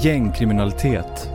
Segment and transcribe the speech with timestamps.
[0.00, 1.30] Gängkriminalitet.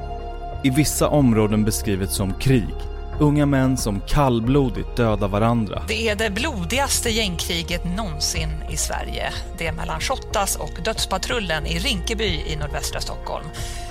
[0.64, 2.76] I vissa områden beskrivet som krig.
[3.20, 5.84] Unga män som kallblodigt dödar varandra.
[5.88, 9.30] Det är det blodigaste gängkriget någonsin i Sverige.
[9.58, 13.46] Det är mellan Shottaz och Dödspatrullen i Rinkeby i nordvästra Stockholm.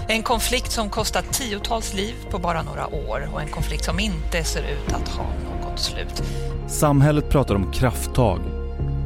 [0.09, 4.45] En konflikt som kostat tiotals liv på bara några år och en konflikt som inte
[4.45, 5.25] ser ut att ha
[5.63, 6.23] något slut.
[6.67, 8.41] Samhället pratar om krafttag,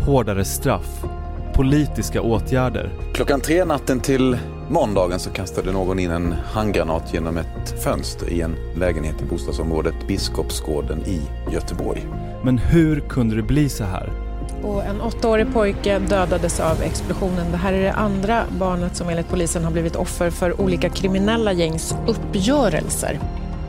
[0.06, 1.04] hårdare straff,
[1.54, 2.90] politiska åtgärder.
[3.14, 4.38] Klockan tre natten till
[4.70, 9.94] måndagen så kastade någon in en handgranat genom ett fönster i en lägenhet i bostadsområdet
[10.08, 11.20] Biskopsgården i
[11.52, 12.06] Göteborg.
[12.44, 14.12] Men hur kunde det bli så här?
[14.62, 17.50] Och en åttaårig pojke dödades av explosionen.
[17.50, 21.52] Det här är det andra barnet som enligt polisen har blivit offer för olika kriminella
[21.52, 23.20] gängs uppgörelser.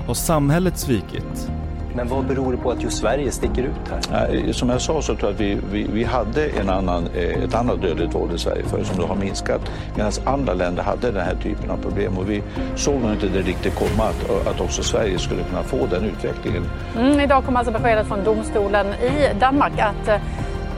[0.08, 1.52] Har samhället svikit?
[1.97, 4.52] Men vad beror det på att just Sverige sticker ut här?
[4.52, 7.55] Som jag sa så tror jag att vi, vi, vi hade en annan, eh, ett
[7.55, 9.61] annat dödligt våld i Sverige förr som då har minskat.
[9.96, 12.44] Medan andra länder hade den här typen av problem och vi
[12.76, 16.64] såg nog inte det riktigt komma att, att också Sverige skulle kunna få den utvecklingen.
[16.97, 20.22] Mm, idag kom alltså beskedet från domstolen i Danmark att eh,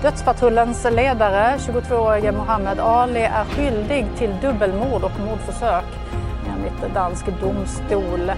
[0.01, 5.85] Dödspatrullens ledare, 22-årige Mohammed Ali, är skyldig till dubbelmord och mordförsök
[6.49, 8.31] enligt dansk domstol.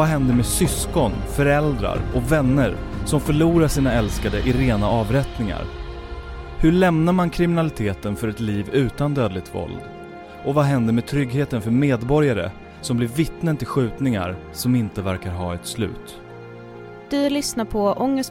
[0.00, 5.64] Vad händer med syskon, föräldrar och vänner som förlorar sina älskade i rena avrättningar?
[6.58, 9.78] Hur lämnar man kriminaliteten för ett liv utan dödligt våld?
[10.44, 12.50] Och vad händer med tryggheten för medborgare
[12.80, 16.20] som blir vittnen till skjutningar som inte verkar ha ett slut?
[17.10, 17.64] Du lyssnar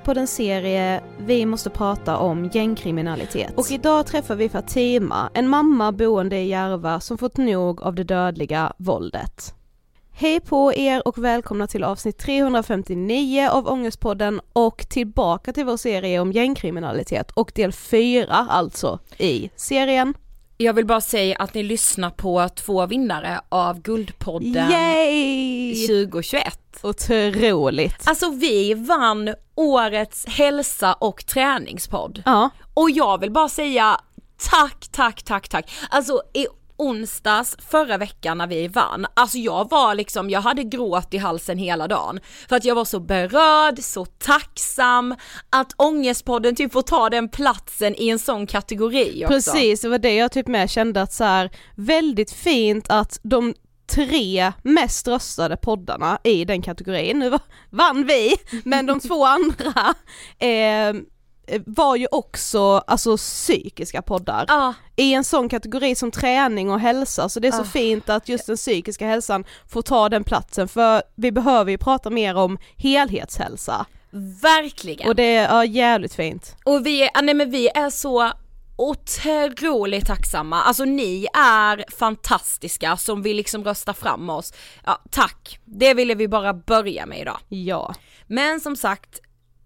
[0.04, 3.54] på den serie Vi måste prata om gängkriminalitet.
[3.58, 8.04] Och idag träffar vi Fatima, en mamma boende i Järva som fått nog av det
[8.04, 9.59] dödliga våldet.
[10.22, 16.20] Hej på er och välkomna till avsnitt 359 av Ångestpodden och tillbaka till vår serie
[16.20, 20.14] om gängkriminalitet och del 4 alltså i serien.
[20.58, 25.88] Jag vill bara säga att ni lyssnar på två vinnare av Guldpodden Yay!
[25.88, 26.60] 2021.
[26.84, 28.04] Otroligt!
[28.06, 32.24] Alltså vi vann årets hälsa och träningspodd.
[32.26, 32.50] Ja.
[32.74, 34.00] Och jag vill bara säga
[34.52, 35.72] tack, tack, tack, tack.
[35.90, 36.48] Alltså i
[36.80, 41.58] onsdags förra veckan när vi vann, alltså jag var liksom, jag hade gråt i halsen
[41.58, 42.20] hela dagen.
[42.50, 45.16] För att jag var så berörd, så tacksam
[45.50, 49.34] att Ångestpodden typ får ta den platsen i en sån kategori också.
[49.34, 53.54] Precis, det var det jag typ med kände att så här, väldigt fint att de
[53.90, 57.38] tre mest röstade poddarna i den kategorin, nu
[57.70, 59.94] vann vi, men de två andra
[60.40, 60.94] eh,
[61.66, 64.46] var ju också alltså psykiska poddar.
[64.48, 64.74] Ja.
[64.96, 67.66] I en sån kategori som träning och hälsa, så det är så Ah.
[67.66, 72.10] fint att just den psykiska hälsan får ta den platsen för vi behöver ju prata
[72.10, 73.86] mer om helhetshälsa.
[74.42, 75.10] Verkligen.
[75.10, 76.56] Och det är ja, jävligt fint.
[76.66, 78.32] Och vi är, ah, nej men vi är så
[78.76, 84.54] otroligt tacksamma, alltså ni är fantastiska som vill liksom rösta fram oss.
[84.86, 87.38] Ja, tack, det ville vi bara börja med idag.
[87.50, 87.96] Ja.
[88.28, 89.20] Men som sagt,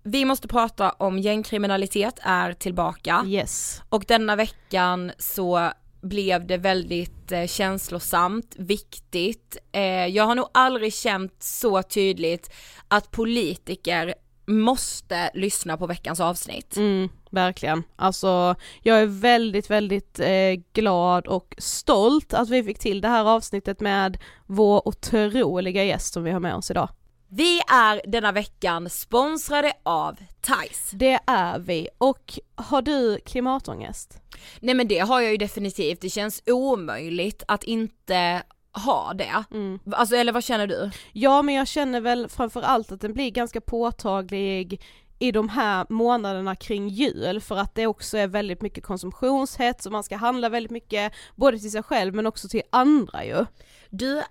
[0.04, 3.82] vi måste prata om gängkriminalitet är tillbaka Yes.
[3.90, 5.72] och denna veckan så
[6.02, 9.58] blev det väldigt eh, känslosamt, viktigt.
[9.72, 12.54] Eh, jag har nog aldrig känt så tydligt
[12.88, 14.14] att politiker
[14.46, 16.78] måste lyssna på veckans avsnitt.
[16.78, 17.84] Mm, verkligen.
[17.96, 23.26] Alltså jag är väldigt, väldigt eh, glad och stolt att vi fick till det här
[23.26, 26.90] avsnittet med vår otroliga gäst som vi har med oss idag.
[27.36, 30.92] Vi är denna veckan sponsrade av Thais.
[30.94, 34.22] Det är vi och har du klimatångest?
[34.60, 38.44] Nej men det har jag ju definitivt, det känns omöjligt att inte
[38.86, 39.44] ha det.
[39.52, 39.80] Mm.
[39.92, 40.92] Alltså eller vad känner du?
[41.14, 44.82] Ja men jag känner väl framförallt att den blir ganska påtaglig
[45.20, 49.92] i de här månaderna kring jul för att det också är väldigt mycket konsumtionshets och
[49.92, 53.46] man ska handla väldigt mycket både till sig själv men också till andra ju.
[53.90, 54.24] Du,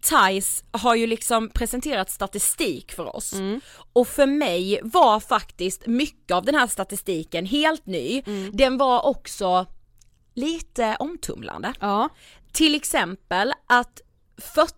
[0.00, 3.60] Thais har ju liksom presenterat statistik för oss Mm.
[3.92, 8.22] och för mig var faktiskt mycket av den här statistiken helt ny.
[8.26, 8.56] Mm.
[8.56, 9.66] Den var också
[10.34, 11.72] lite omtumlande.
[11.80, 12.08] Ja.
[12.52, 14.00] Till exempel att
[14.54, 14.74] 40%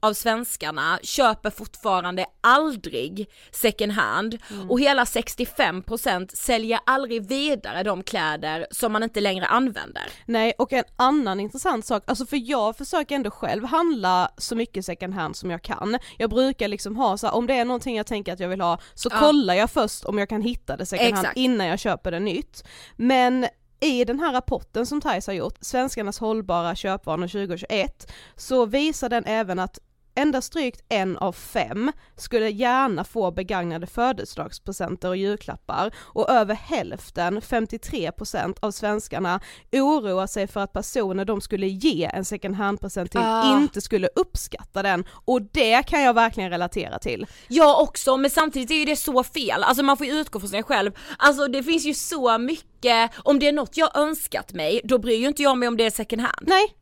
[0.00, 4.70] av svenskarna köper fortfarande aldrig second hand Mm.
[4.70, 10.02] och hela 65% säljer aldrig vidare de kläder som man inte längre använder.
[10.26, 14.84] Nej och en annan intressant sak, alltså för jag försöker ändå själv handla så mycket
[14.84, 15.98] second hand som jag kan.
[16.18, 18.60] Jag brukar liksom ha så här, om det är någonting jag tänker att jag vill
[18.60, 19.18] ha så Ja.
[19.20, 21.36] kollar jag först om jag kan hitta det second hand Exakt.
[21.36, 22.64] innan jag köper det nytt.
[22.96, 23.46] Men
[23.80, 29.24] i den här rapporten som Thais har gjort, Svenskarnas hållbara köpvanor 2021, så visar den
[29.26, 29.78] även att
[30.16, 37.40] endast drygt en av fem skulle gärna få begagnade födelsedagspresenter och julklappar och över hälften,
[37.40, 39.40] 53% av svenskarna
[39.72, 43.58] oroar sig för att personer de skulle ge en second hand-present till Ah.
[43.58, 47.26] inte skulle uppskatta den och det kan jag verkligen relatera till.
[47.48, 50.48] Jag också, men samtidigt är ju det så fel, alltså man får ju utgå från
[50.48, 50.92] sig själv.
[51.18, 55.16] Alltså det finns ju så mycket, om det är något jag önskat mig, då bryr
[55.16, 56.46] ju inte jag mig om det är second hand.
[56.46, 56.76] Nej,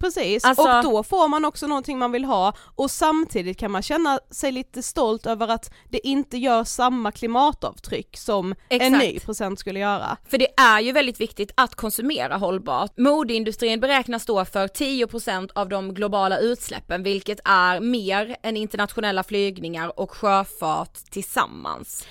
[0.00, 0.44] precis.
[0.44, 4.20] Alltså- Och då får man också någonting man vill ha och samtidigt kan man känna
[4.30, 9.04] sig lite stolt över att det inte gör samma klimatavtryck som en Exakt.
[9.04, 10.16] ny present skulle göra.
[10.30, 12.98] För det är ju väldigt viktigt att konsumera hållbart.
[12.98, 20.00] Modeindustrin beräknas stå för 10% av de globala utsläppen vilket är mer än internationella flygningar
[20.00, 22.06] och sjöfart tillsammans.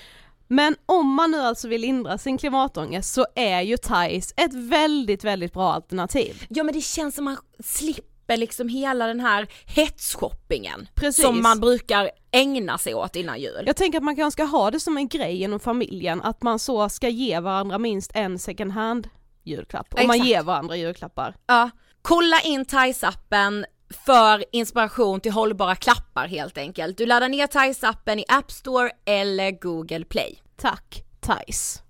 [0.52, 5.24] Men om man nu alltså vill lindra sin klimatångest så är ju Thais ett väldigt,
[5.24, 6.46] väldigt bra alternativ.
[6.48, 11.24] Ja men det känns som man slipper liksom hela den här hetsshoppingen Precis.
[11.24, 13.62] som man brukar ägna sig åt innan jul.
[13.66, 16.58] Jag tänker att man kanske ska ha det som en grej inom familjen, att man
[16.58, 19.08] så ska ge varandra minst en second hand
[19.44, 21.36] julklapp, om man ger varandra julklappar.
[21.46, 21.70] Ja,
[22.02, 26.98] kolla in Thais-appen för inspiration till hållbara klappar helt enkelt.
[26.98, 30.38] Du laddar ner Thais-appen i App Store eller Google Play.
[30.56, 31.82] Tack Thais.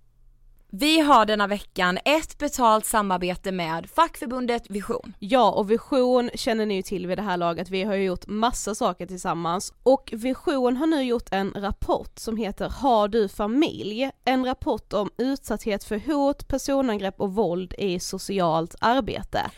[0.73, 5.15] Vi har denna veckan ett betalt samarbete med fackförbundet Vision.
[5.19, 8.27] Ja, och Vision känner ni ju till vid det här laget, vi har ju gjort
[8.27, 14.11] massa saker tillsammans och Vision har nu gjort en rapport som heter Har du familj?
[14.25, 19.51] En rapport om utsatthet för hot, personangrepp och våld i socialt arbete.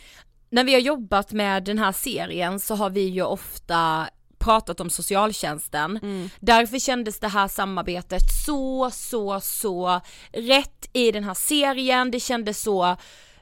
[0.52, 4.90] När vi har jobbat med den här serien så har vi ju ofta pratat om
[4.90, 5.98] socialtjänsten.
[6.02, 6.30] Mm.
[6.40, 10.00] Därför kändes det här samarbetet så, så, så
[10.32, 12.10] rätt i den här serien.
[12.10, 12.96] Det kändes så,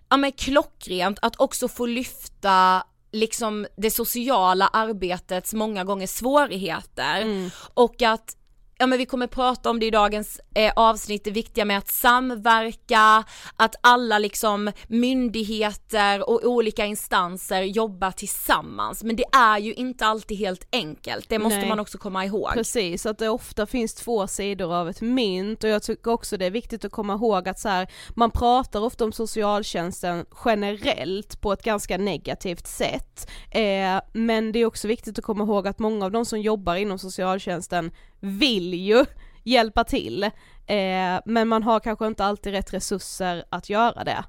[0.08, 7.50] ja men klockrent att också få lyfta liksom det sociala arbetets många gånger svårigheter Mm.
[7.74, 8.36] och att
[8.78, 11.88] Ja men vi kommer prata om det i dagens eh, avsnitt, det viktiga med att
[11.88, 13.24] samverka,
[13.56, 19.04] att alla liksom myndigheter och olika instanser jobbar tillsammans.
[19.04, 21.68] Men det är ju inte alltid helt enkelt, det måste Nej.
[21.68, 22.52] man också komma ihåg.
[22.52, 26.46] Precis, att det ofta finns två sidor av ett mynt och jag tycker också det
[26.46, 31.52] är viktigt att komma ihåg att så här, man pratar ofta om socialtjänsten generellt på
[31.52, 33.30] ett ganska negativt sätt.
[33.50, 36.74] Eh, men det är också viktigt att komma ihåg att många av de som jobbar
[36.74, 37.90] inom socialtjänsten
[38.20, 39.04] vill ju
[39.44, 40.22] hjälpa till.
[40.66, 44.24] Eh, men man har kanske inte alltid rätt resurser att göra det.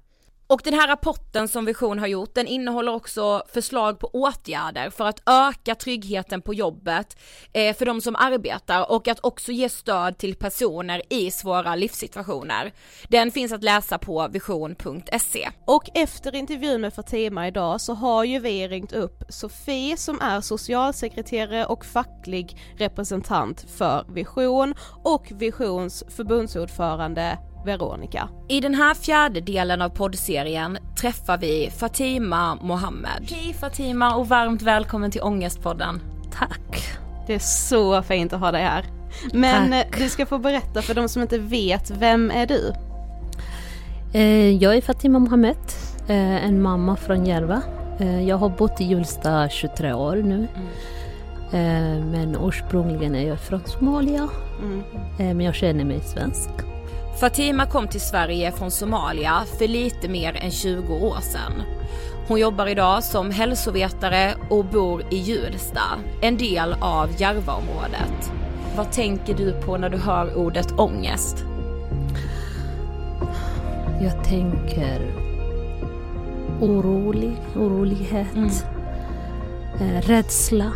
[0.52, 5.06] Och den här rapporten som Vision har gjort, den innehåller också förslag på åtgärder för
[5.06, 7.18] att öka tryggheten på jobbet
[7.54, 12.72] eh, för de som arbetar och att också ge stöd till personer i svåra livssituationer.
[13.08, 15.50] Den finns att läsa på vision.se.
[15.68, 20.42] Och efter intervjun med Fatima idag så har ju vi ringt upp Sofie som är
[20.42, 28.30] socialsekreterare och facklig representant för Vision och Visions förbundsordförande Veronica.
[28.48, 33.28] I den här fjärde delen av poddserien träffar vi Fatima Mohammed.
[33.32, 36.02] Hej Fatima och varmt välkommen till Ångestpodden.
[36.32, 36.84] Tack.
[37.28, 38.86] Det är så fint att ha dig här.
[39.34, 39.96] Men Tack.
[39.96, 42.74] eh, du ska få berätta för de som inte vet, vem är du?
[44.14, 45.58] Eh, Jag är Fatima Mohammed,
[46.08, 47.62] eh, en mamma från Järva.
[48.28, 50.48] Jag har bott i Hjulsta 23 år nu.
[51.52, 54.30] Eh, Men ursprungligen är jag från Somalia.
[54.62, 54.84] Mm.
[55.18, 56.50] Men jag känner mig svensk.
[57.22, 61.62] Fatima kom till Sverige från Somalia för lite mer än 20 år sedan.
[62.28, 65.82] Hon jobbar idag som hälsovetare och bor i Hjulsta,
[66.22, 68.32] en del av Järvaområdet.
[68.78, 71.46] Vad tänker du på när du hör ordet ångest?
[74.02, 75.12] Jag tänker
[76.62, 78.50] orolig, orolighet, Mm.
[79.80, 80.72] eh, rädsla,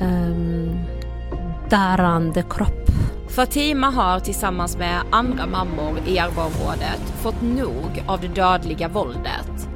[0.00, 0.78] um,
[1.70, 2.90] darrande kropp.
[3.28, 9.68] Fatima har tillsammans med andra mammor i Järvaområdet fått nog av det dödliga våldet.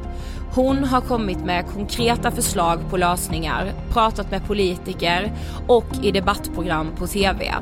[0.55, 5.33] Hon har kommit med konkreta förslag på lösningar, pratat med politiker
[5.69, 7.55] och i debattprogram på TV.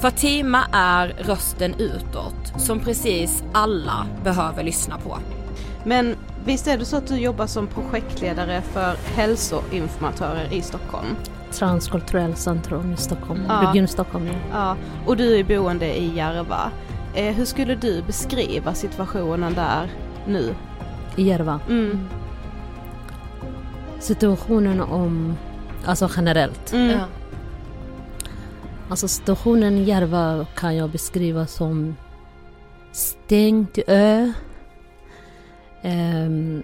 [0.00, 5.18] Fatima är rösten utåt som precis alla behöver lyssna på.
[5.84, 11.16] Men visst är det så att du jobbar som projektledare för hälsoinformatörer i Stockholm?
[11.58, 13.68] Transkulturell centrum i Stockholm, Ja.
[13.68, 14.26] Region Stockholm.
[14.26, 14.32] Ja.
[14.52, 16.70] Ja, och du är boende i Järva.
[17.14, 19.90] Eh, hur skulle du beskriva situationen där
[20.26, 20.54] nu?
[21.16, 21.60] I Järva.
[21.68, 22.08] Mm.
[23.98, 25.34] Situationen om,
[25.84, 26.72] alltså generellt.
[26.72, 26.90] Mm.
[26.90, 27.04] Ja.
[28.88, 31.96] Alltså situationen i Järva kan jag beskriva som
[32.92, 34.32] stängd ö.
[35.82, 36.62] Ehm,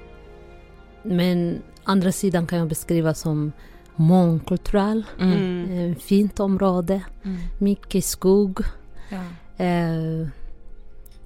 [1.02, 3.52] men andra sidan kan jag beskriva som
[4.00, 5.04] mångkulturell.
[5.20, 5.70] Mm.
[5.72, 7.38] Eh, fint område, Mm.
[7.58, 8.60] mycket skog.
[9.08, 9.24] Ja.
[9.64, 10.28] Eh,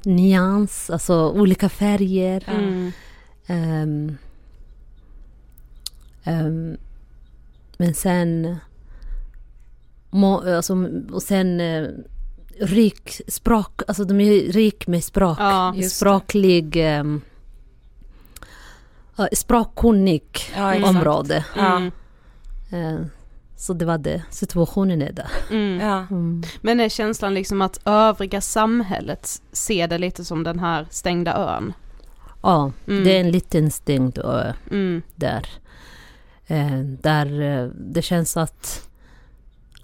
[0.04, 2.44] nyans, alltså olika färger.
[2.48, 2.92] Mm.
[3.46, 4.16] Ehm,
[6.24, 6.76] ehm,
[7.78, 8.56] men sen...
[10.10, 11.88] Må, alltså, och sen eh,
[12.60, 15.38] rik språk, alltså de är rik med språk.
[15.40, 15.74] Ja.
[15.90, 16.76] Språklig...
[17.00, 17.20] Um,
[19.32, 20.24] språkkunnig
[20.56, 21.44] Ja, område.
[21.56, 21.76] Ja.
[21.76, 21.90] Mm.
[22.74, 23.00] Eh,
[23.56, 25.30] så det var det, situationen är där.
[25.50, 25.80] Mm.
[25.88, 26.06] Ja.
[26.10, 26.42] Mm.
[26.62, 31.72] Men är känslan liksom att övriga samhället ser det lite som den här stängda ön?
[32.42, 33.04] Ja, Mm.
[33.04, 35.02] det är en liten stängd ö Mm.
[35.14, 35.46] där.
[36.46, 38.88] Eh, där eh, det känns att,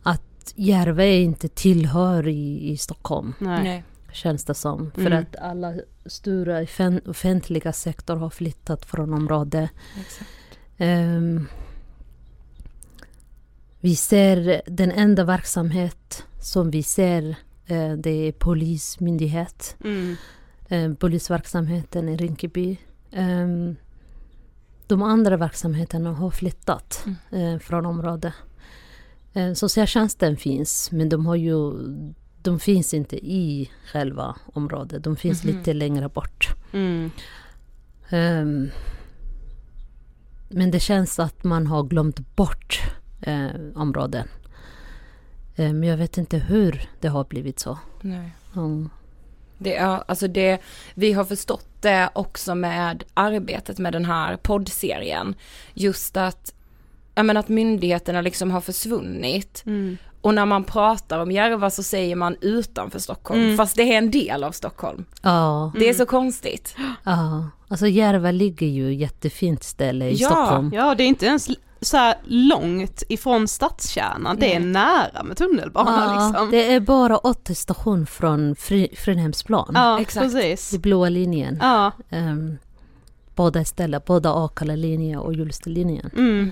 [0.03, 3.35] att Järva inte tillhör i, i Stockholm.
[3.39, 3.63] Nej.
[3.65, 3.85] Nej.
[4.13, 4.91] Känns det som.
[4.95, 5.19] För Mm.
[5.23, 5.75] att alla
[6.07, 9.71] stora offen- offentliga sektor har flyttat från området.
[10.01, 10.31] Exakt.
[10.77, 11.47] Ehm,
[13.81, 19.77] vi ser den enda verksamhet som vi ser eh, det är polismyndighet.
[19.85, 20.17] Mm.
[20.69, 22.77] Eh, polisverksamheten i Rinkeby.
[23.13, 23.77] Ehm,
[24.87, 28.33] de andra verksamheterna har flyttat eh, från området.
[29.55, 31.73] Socialtjänsten finns men de har ju
[32.43, 35.05] de finns inte i själva området.
[35.05, 35.57] De finns Mhm.
[35.57, 36.49] lite längre bort.
[36.73, 37.11] Mm.
[38.11, 38.69] Ehm,
[40.49, 42.81] men det känns att man har glömt bort
[43.23, 44.29] eh, områden.
[45.57, 47.79] Eh, men jag vet inte hur det har blivit så.
[48.01, 48.31] Nej.
[48.57, 48.91] Mm.
[49.59, 50.59] Det är, alltså det,
[50.95, 55.35] vi har förstått det också med arbetet med den här poddserien.
[55.75, 56.55] Just att
[57.15, 59.63] ja men att myndigheterna liksom har försvunnit.
[59.67, 59.97] Mm.
[60.21, 63.57] Och när man pratar om Järva så säger man utanför Stockholm, Mm.
[63.57, 65.05] fast det är en del av Stockholm.
[65.23, 65.73] Ja.
[65.79, 66.77] Det är så konstigt.
[67.05, 70.71] Ja, alltså Järva ligger ju jättefint ställe i ja, Stockholm.
[70.75, 71.49] Ja, det är inte ens
[71.83, 76.51] så långt ifrån stadskärnan, det är nära med tunnelbana Ja, liksom.
[76.51, 79.73] Det är bara åtta station från Fri- Fridhemsplan.
[79.75, 80.71] Ja, precis.
[80.71, 81.59] Det blåa linjen.
[81.61, 81.93] Ja.
[82.11, 82.59] Um,
[83.35, 86.11] båda ställen, både Akalla-linjen och Hjulsta-linjen.
[86.17, 86.51] Mm.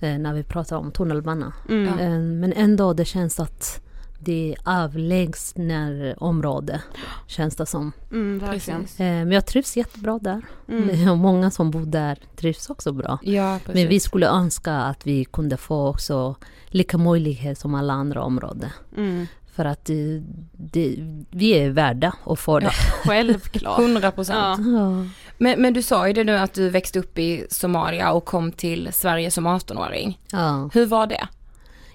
[0.00, 1.52] Eh, när vi pratar om tunnelbana.
[1.68, 1.98] Mm.
[1.98, 3.80] Eh, men ändå det känns att
[4.18, 6.82] det är avlägsnare område.
[7.26, 7.92] Känns det som.
[8.10, 8.80] Mm, verkligen.
[8.80, 10.42] Eh, men jag trivs jättebra där.
[10.68, 11.18] Mm.
[11.18, 13.18] Många som bor där trivs också bra.
[13.22, 13.82] Ja, precis.
[13.82, 18.70] Men vi skulle önska att vi kunde få också lika möjlighet som alla andra områden.
[18.96, 19.26] Mm.
[19.52, 20.22] För att det,
[20.52, 20.96] det,
[21.30, 22.70] vi är värda att få det.
[23.04, 23.80] Självklart.
[23.80, 24.66] 100 procent.
[24.66, 25.04] Ja.
[25.38, 28.52] Men, men du sa ju det nu att du växte upp i Somalia och kom
[28.52, 30.18] till Sverige som 18-åring.
[30.32, 30.70] Ja.
[30.74, 31.28] Hur var det?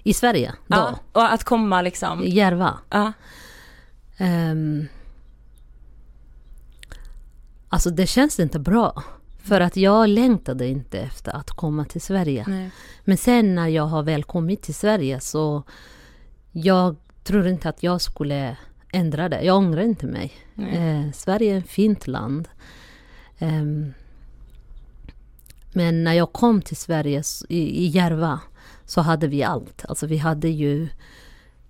[0.03, 0.75] I Sverige då?
[0.75, 2.23] Ja, och att komma liksom...
[2.23, 2.77] Järva?
[2.89, 3.13] Ja.
[4.17, 4.87] Ehm,
[7.69, 9.03] alltså det känns inte bra.
[9.43, 12.45] För att jag längtade inte efter att komma till Sverige.
[12.47, 12.71] Nej.
[13.03, 15.63] Men sen när jag har väl kommit till Sverige så
[16.51, 18.57] jag tror inte att jag skulle
[18.91, 19.41] ändra det.
[19.41, 20.33] Jag ångrar inte mig.
[20.57, 22.49] Eh, Sverige är ett fint land.
[23.39, 23.93] Ehm,
[25.73, 28.39] men när jag kom till Sverige i, i Järva
[28.93, 29.85] så hade vi allt.
[29.89, 30.87] Alltså vi hade ju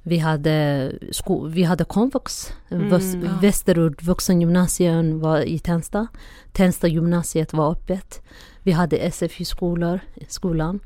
[0.06, 2.54] vi hade, sko- vi hade komvux.
[2.72, 3.40] Mm, Väs- ja.
[3.42, 6.08] Västerort vuxengymnasium var i Tensta.
[6.52, 8.22] Tensta gymnasiet var öppet.
[8.64, 10.80] Vi hade SFI-skolor, skolan.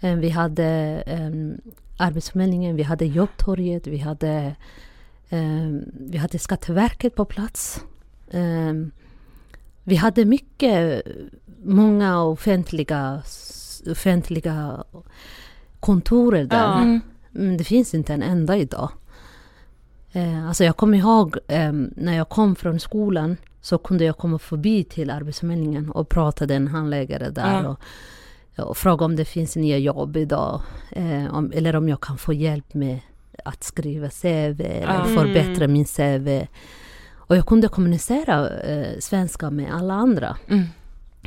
[0.00, 1.60] Eh, Vi hade um,
[1.96, 4.54] Arbetsförmedlingen, vi hade Jobbtorget, vi hade,
[5.30, 7.80] ehm, vi hade Skatteverket på plats.
[8.30, 8.90] Ehm,
[9.84, 11.02] vi hade mycket,
[11.64, 13.22] många offentliga,
[13.90, 14.84] offentliga
[15.82, 16.56] kontorer där.
[16.56, 16.80] Ja.
[16.82, 17.00] Mm.
[17.30, 18.88] Men det finns inte en enda idag.
[20.12, 24.38] Eh, alltså jag kommer ihåg eh, när jag kom från skolan så kunde jag komma
[24.38, 27.62] förbi till Arbetsförmedlingen och prata med en handläggare där.
[27.62, 27.76] Ja.
[28.56, 30.62] Och, och fråga om det finns nya jobb idag.
[30.90, 32.98] Eh, om, eller om jag kan få hjälp med
[33.44, 35.04] att skriva CV eller Ja.
[35.04, 36.46] förbättra min CV.
[37.14, 40.36] Och jag kunde kommunicera eh, svenska med alla andra.
[40.48, 40.64] Mm.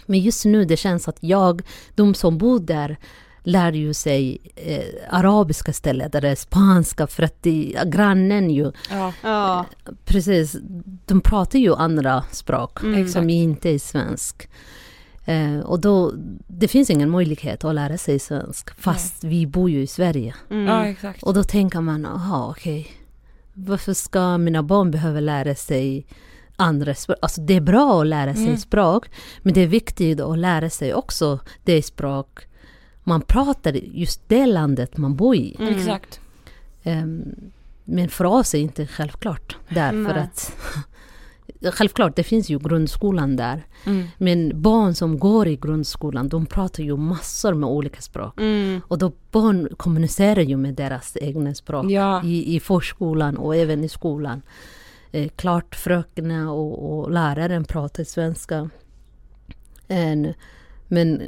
[0.06, 1.62] Men just nu det känns att jag,
[1.96, 2.98] de som bor där,
[3.46, 4.84] lär ju sig eh,
[5.20, 9.14] arabiska istället, eller spanska, för att det, grannen ju, Ja.
[9.24, 9.66] Ja.
[10.06, 10.56] precis,
[11.06, 13.08] de pratar ju andra språk Mm.
[13.08, 14.50] som inte är svensk.
[15.26, 16.14] Eh, och då,
[16.48, 20.36] det finns ingen möjlighet att lära sig svensk, fast vi bor ju i Sverige.
[20.52, 20.66] Mm.
[20.66, 21.24] ja, exakt.
[21.24, 22.88] Och då tänker man, aha okej,
[23.54, 26.06] varför ska mina barn behöva lära sig
[26.56, 27.18] andra språk?
[27.22, 28.58] Alltså det är bra att lära sig Mm.
[28.58, 29.10] språk,
[29.42, 32.40] men det är viktigt att lära sig också det språk
[33.08, 35.56] man pratar just det landet man bor i.
[35.60, 35.76] Mm.
[35.76, 36.20] Exakt.
[36.84, 37.36] Ehm,
[37.84, 40.20] men för oss är det inte självklart där, för Nej.
[40.24, 40.56] att
[41.74, 43.66] Självklart, det finns ju grundskolan där.
[43.86, 44.08] Mm.
[44.18, 48.40] Men barn som går i grundskolan, de pratar ju massor med olika språk.
[48.40, 48.82] Mm.
[48.88, 52.24] Och då barn kommunicerar ju med deras egna språk Ja.
[52.24, 54.42] i, i förskolan och även i skolan.
[55.12, 58.70] Eh, klart fröknarna och, och läraren pratar svenska.
[59.88, 60.34] En,
[60.88, 61.22] men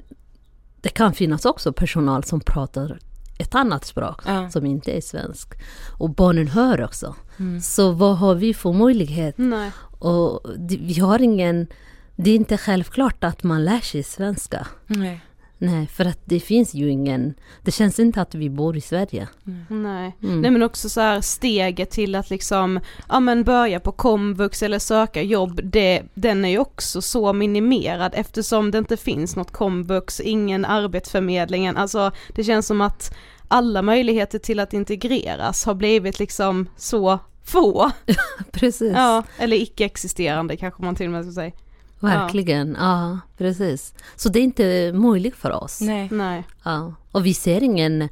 [0.88, 3.00] det kan finnas också personal som pratar
[3.40, 4.50] ett annat språk Ja.
[4.50, 5.54] som inte är svensk.
[5.98, 7.16] Och barnen hör också.
[7.40, 7.62] Mm.
[7.62, 9.38] Så vad har vi för möjlighet?
[9.38, 9.72] Nej.
[10.00, 11.68] Och vi har ingen...
[12.16, 14.68] Det är inte självklart att man lär sig svenska.
[14.88, 15.22] Nej.
[15.58, 17.34] Nej, för att det finns ju ingen...
[17.62, 19.28] Det känns inte att vi bor i Sverige.
[19.70, 20.16] Nej.
[20.24, 20.42] Mm.
[20.42, 24.80] Nej men också så här steget till att liksom, ja men börja på komvux eller
[24.80, 30.20] söka jobb, det, den är ju också så minimerad eftersom det inte finns något komvux,
[30.20, 33.16] ingen arbetsförmedlingen, alltså det känns som att
[33.48, 37.92] alla möjligheter till att integreras har blivit liksom så få.
[38.52, 38.94] Precis.
[38.96, 41.52] Ja, eller icke-existerande kanske man till och med ska säga.
[42.00, 42.78] Verkligen.
[42.80, 43.20] Ja.
[43.38, 43.94] precis.
[44.16, 45.82] Så det är inte möjligt för oss.
[45.82, 46.08] Nej.
[46.12, 46.44] Nej.
[46.64, 46.94] Ja.
[47.12, 48.10] Och vi ser ingen...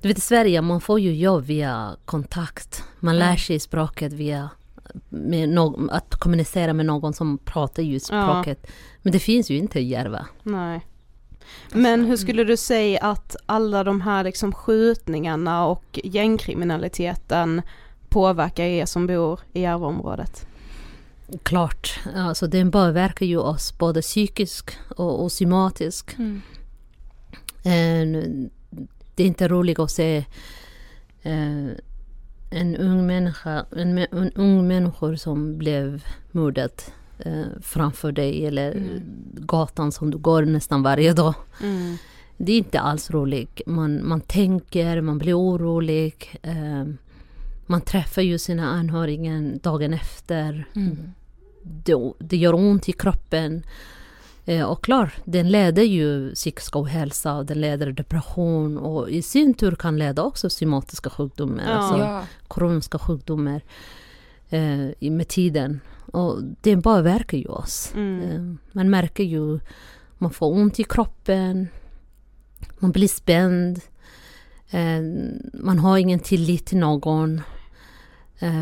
[0.00, 2.84] Du vet i Sverige, man får ju jobb via kontakt.
[3.00, 4.50] Man lär sig språket via
[5.08, 8.66] med no- att kommunicera med någon som pratar ju språket.
[9.02, 10.26] Men det finns ju inte i Järva.
[10.42, 10.86] Nej.
[11.72, 17.62] Men hur skulle du säga att alla de här liksom skjutningarna och gängkriminaliteten
[18.08, 20.46] påverkar er som bor i Järvaområdet?
[21.42, 26.16] Klart, alltså den påverkar ju oss både psykiskt och, och somatiskt.
[26.18, 26.42] Mm.
[29.14, 30.16] Det är inte roligt att se
[31.22, 31.66] eh,
[32.50, 36.70] en ung människa, en, en ung människa som blev mördad
[37.18, 39.00] eh, framför dig eller Mm.
[39.34, 41.34] gatan som du går nästan varje dag.
[41.62, 41.96] Mm.
[42.36, 43.60] det är inte alls roligt.
[43.66, 46.38] Man, man tänker, man blir orolig.
[46.42, 46.84] Eh,
[47.66, 50.64] man träffar ju sina anhöriga dagen efter.
[50.76, 51.12] Mm.
[51.62, 53.62] Det, det gör ont i kroppen.
[54.44, 59.54] Eh, och klart, den leder ju psykisk ohälsa och den leder depression och i sin
[59.54, 61.70] tur kan leda också somatiska sjukdomar, Ja.
[61.70, 62.22] alltså Ja.
[62.50, 63.60] kroniska sjukdomar
[64.48, 65.80] eh, i- med tiden.
[66.12, 67.92] Och det påverkar ju oss.
[67.94, 68.20] Mm.
[68.22, 69.58] Eh, man märker ju,
[70.18, 71.68] man får ont i kroppen,
[72.78, 73.80] man blir spänd,
[74.70, 75.00] eh,
[75.54, 77.40] man har ingen tillit till någon,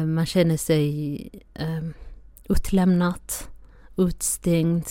[0.07, 1.17] man känner sig
[1.55, 1.83] eh,
[2.49, 3.21] utlämnad,
[3.97, 4.85] utstängd.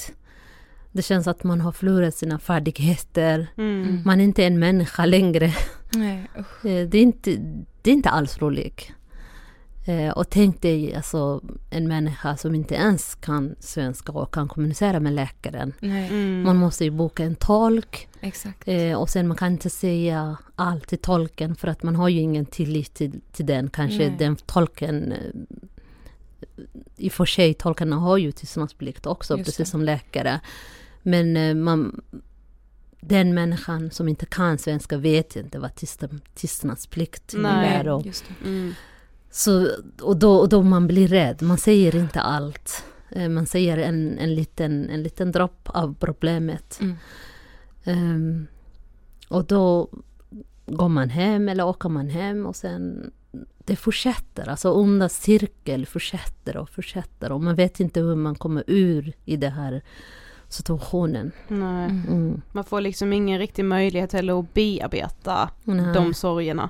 [0.92, 3.48] Det känns att man har förlorat sina färdigheter.
[3.58, 4.02] Mm.
[4.06, 5.54] Man är inte en människa längre.
[5.94, 6.30] Nej.
[6.36, 7.36] Eh, Det är inte,
[7.82, 8.92] det är inte alls roligt.
[9.86, 15.00] Eh, Och tänk dig alltså, en människa som inte ens kan svenska och kan kommunicera
[15.00, 15.74] med läkaren.
[15.80, 16.08] Nej.
[16.10, 16.44] Mm.
[16.44, 18.08] Man måste ju boka en tolk.
[18.22, 18.68] Exakt.
[18.68, 22.20] Eh, och sen man kan inte säga allt till tolken för att man har ju
[22.20, 23.70] ingen tillit till, till den.
[23.70, 24.16] Kanske Nej.
[24.20, 25.12] den tolken...
[25.12, 25.18] Eh,
[26.98, 29.72] I och för sig, tolkarna har ju tystnadsplikt också, Just precis det.
[29.72, 30.40] som läkare.
[31.02, 32.02] Men eh, man,
[33.00, 35.72] den människan som inte kan svenska vet inte vad
[36.36, 37.90] tystnadsplikt Nej, innebär.
[37.90, 38.50] Och, Just det.
[38.50, 38.74] Mm.
[39.36, 39.70] Så,
[40.02, 41.42] och, då, och då man blir rädd.
[41.42, 42.84] Man säger inte allt.
[43.10, 46.80] Eh, Man säger en, en, liten, en liten dropp av problemet.
[46.82, 46.96] Mm.
[47.84, 48.48] Ehm,
[49.28, 49.90] och då
[50.66, 53.12] går man hem eller åker man hem och sen
[53.58, 54.50] det fortsätter.
[54.50, 59.38] Alltså onda cirkel fortsätter och fortsätter och man vet inte hur man kommer ur i
[59.38, 59.82] den här
[60.48, 61.32] situationen.
[61.48, 61.90] Nej.
[61.90, 62.42] Mm.
[62.52, 65.94] Man får liksom ingen riktig möjlighet heller att bearbeta Nej.
[65.94, 66.70] de sorgerna.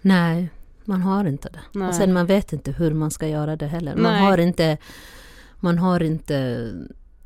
[0.00, 0.50] Nej,
[0.86, 1.60] man har inte det.
[1.78, 1.88] Nej.
[1.88, 3.96] Och sen man vet inte hur man ska göra det heller.
[3.96, 4.20] Man Nej.
[4.22, 4.78] har inte,
[5.60, 6.70] man har inte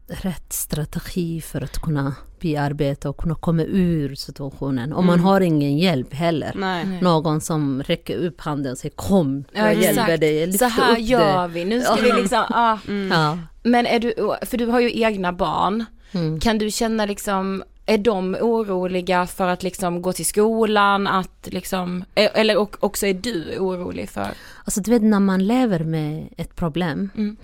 [0.09, 4.93] rätt strategi för att kunna bearbeta och kunna komma ur situationen.
[4.93, 5.25] Och man Mm.
[5.27, 6.53] har ingen hjälp heller.
[6.57, 6.99] Nej.
[7.03, 10.21] Någon som räcker upp handen och säger kom, Ja, jag hjälper exakt.
[10.21, 10.53] dig.
[10.53, 11.55] Så här gör det.
[11.55, 12.03] vi, nu ska Ja.
[12.03, 12.79] vi liksom, ah.
[12.89, 13.09] Mm.
[13.21, 13.39] Ja.
[13.63, 14.15] Men är du,
[14.47, 16.41] för du har ju egna barn, Mm.
[16.41, 17.63] kan du känna liksom,
[17.95, 23.07] är de oroliga för att liksom gå till skolan, att liksom, eh, eller och, också
[23.07, 24.29] är du orolig för?
[24.65, 27.37] Alltså du vet när man lever med ett problem, Mm.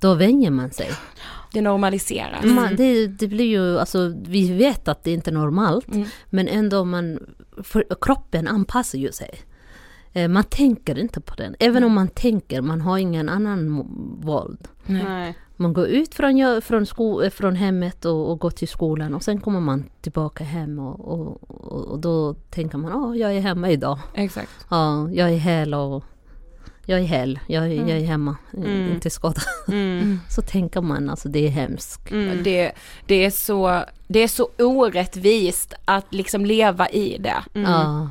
[0.00, 0.90] då vänjer man sig.
[1.52, 2.44] Det normaliseras.
[2.44, 6.08] Man, det, det blir ju, alltså vi vet att det inte är normalt, Mm.
[6.30, 7.18] men ändå man,
[7.62, 9.30] för, kroppen anpassar ju sig.
[10.12, 11.54] Eh, Man tänker inte på den.
[11.58, 13.86] Även om man tänker, man har ingen annan
[14.22, 14.68] våld.
[14.92, 15.34] Nej.
[15.56, 19.22] Man går ut från, från, sko, eh, från hemmet och, och går till skolan och
[19.22, 21.50] sen kommer man tillbaka hem och, och,
[21.92, 23.98] och, då tänker man, åh, jag är hemma idag.
[24.14, 24.50] Exakt.
[24.70, 26.04] Ja, jag är hel och
[26.86, 28.92] jag är hel, jag, är- jag är hemma, eh, Mm.
[28.92, 29.42] inte skadad.
[29.68, 30.20] Mm.
[30.28, 32.10] Så tänker man, alltså det är hemskt.
[32.10, 32.42] Mm.
[32.42, 32.72] Det,
[33.06, 37.36] det, är så, det är så orättvist att liksom leva i det.
[37.54, 37.70] Mm.
[37.72, 38.10] Ja.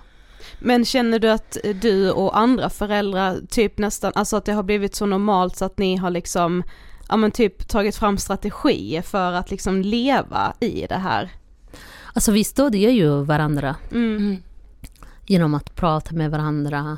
[0.60, 4.96] Men känner du att du och andra föräldrar typ nästan, alltså att det har blivit
[4.96, 6.64] så normalt så att ni har liksom,
[7.10, 11.32] ja men typ tagit fram strategier för att liksom leva i det här?
[12.14, 14.38] Alltså vi stödjer ju varandra Mm.
[15.28, 16.98] genom att prata med varandra.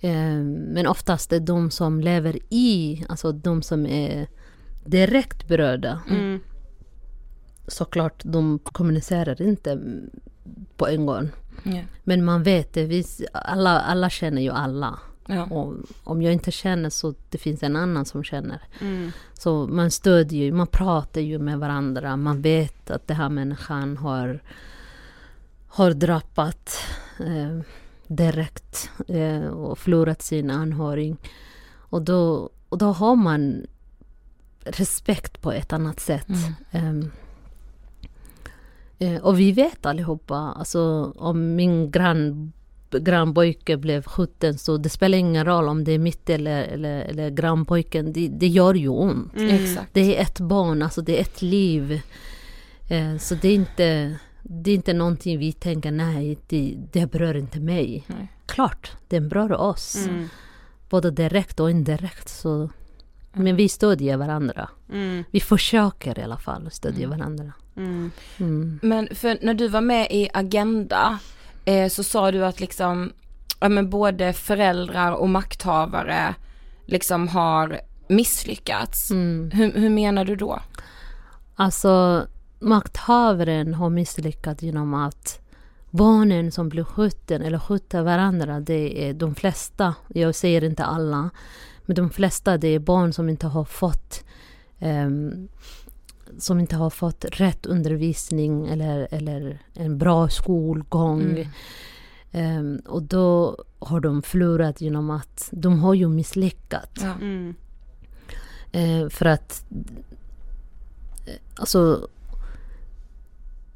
[0.00, 0.42] Eh,
[0.74, 4.26] Men oftast är de som lever i, alltså de som är
[4.84, 6.00] direkt berörda.
[6.10, 6.40] Mm.
[7.66, 9.78] Såklart, de kommunicerar inte
[10.76, 11.28] på en gång.
[11.62, 11.80] Ja.
[12.04, 14.98] Men man vet det, vi, alla, alla känner ju alla.
[15.26, 15.44] Ja.
[15.44, 18.62] Och om jag inte känner så det finns en annan som känner.
[18.80, 19.12] Mm.
[19.32, 22.16] Så man stödjer ju, man pratar ju med varandra.
[22.16, 24.42] Man vet att den här människan har,
[25.66, 26.78] har drabbat
[27.20, 27.60] eh,
[28.06, 31.16] direkt eh, och förlorat sin anhörig.
[31.74, 33.66] Och då, och då har man
[34.64, 36.28] respekt på ett annat sätt.
[36.70, 37.08] Ehm, eh,
[39.22, 42.52] och vi vet allihopa, alltså om min grann,
[42.90, 47.30] grannpojke blev skjuten så det spelar ingen roll om det är mitt eller, eller, eller
[47.30, 49.36] grannpojken, det, det gör ju ont.
[49.36, 49.76] Mm.
[49.92, 52.00] Det är ett barn, alltså det är ett liv.
[52.90, 57.36] Eh, så det är inte, det är inte någonting vi tänker, nej, det, det berör
[57.36, 58.04] inte mig.
[58.06, 58.32] Nej.
[58.46, 60.06] Klart, det berör oss.
[60.06, 60.28] Mm.
[60.88, 62.28] Både direkt och indirekt.
[62.28, 62.70] Så.
[63.32, 64.68] Men vi stödjer varandra.
[64.92, 65.24] Mm.
[65.30, 67.52] Vi försöker i alla fall stödja varandra.
[67.76, 68.10] Mm.
[68.40, 68.80] Mm.
[68.82, 71.18] Men för när du var med i Agenda
[71.64, 73.12] eh, så sa du att liksom,
[73.60, 76.34] ja men både föräldrar och makthavare
[76.86, 79.10] liksom har misslyckats.
[79.10, 79.50] Mm.
[79.50, 80.60] Hur, hur menar du då?
[81.54, 82.26] Alltså,
[82.60, 85.40] makthavaren har misslyckats genom att
[85.90, 91.30] barnen som blir skjuten eller skjuter varandra, det är de flesta, jag säger inte alla,
[91.86, 94.24] men de flesta det är barn som inte har fått
[94.78, 95.48] ehm,
[96.38, 101.22] som inte har fått rätt undervisning eller, eller en bra skolgång.
[101.22, 101.46] Mm.
[102.32, 107.02] Ehm, och då har de förlorat genom att de har ju misslyckats.
[107.02, 107.12] Ja.
[107.20, 107.54] Mm.
[108.72, 109.64] Eh, för att
[111.26, 112.08] eh, alltså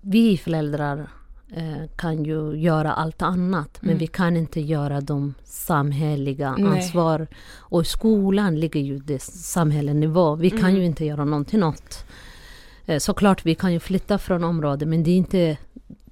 [0.01, 1.11] vi föräldrar
[1.53, 3.99] eh, kan ju göra allt annat men Mm.
[3.99, 7.27] vi kan inte göra de samhälleliga ansvar.
[7.59, 10.35] Och i skolan ligger ju det samhällenivå.
[10.35, 10.77] Vi kan Mm.
[10.77, 12.05] ju inte göra någonting åt.
[12.87, 15.57] Eh, såklart vi kan ju flytta från området men det är inte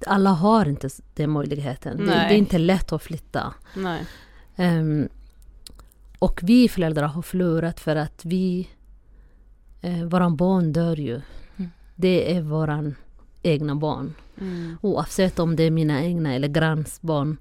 [0.05, 1.97] alla har inte den möjligheten.
[1.97, 3.53] Det, det är inte lätt att flytta.
[4.55, 5.09] Ehm,
[6.19, 8.69] och vi föräldrar har förlorat för att vi...
[9.81, 11.21] Eh, våran barn dör ju.
[11.57, 11.71] Mm.
[11.95, 12.95] Det är våran
[13.41, 14.13] egna barn.
[14.41, 14.77] Mm.
[14.81, 17.37] Oavsett om det är mina egna eller granns barn.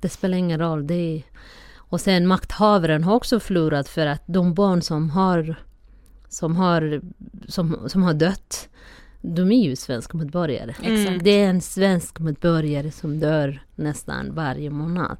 [0.00, 0.86] Det spelar ingen roll.
[0.86, 1.22] Det är,
[1.76, 5.56] och sen makthavaren har också förlorat för att de barn som har
[6.32, 7.00] som har,
[7.48, 8.68] som, som har dött,
[9.20, 10.74] de är ju svenska medborgare.
[10.82, 11.24] Exakt.
[11.24, 15.16] Det är en svensk medborgare som dör nästan varje månad.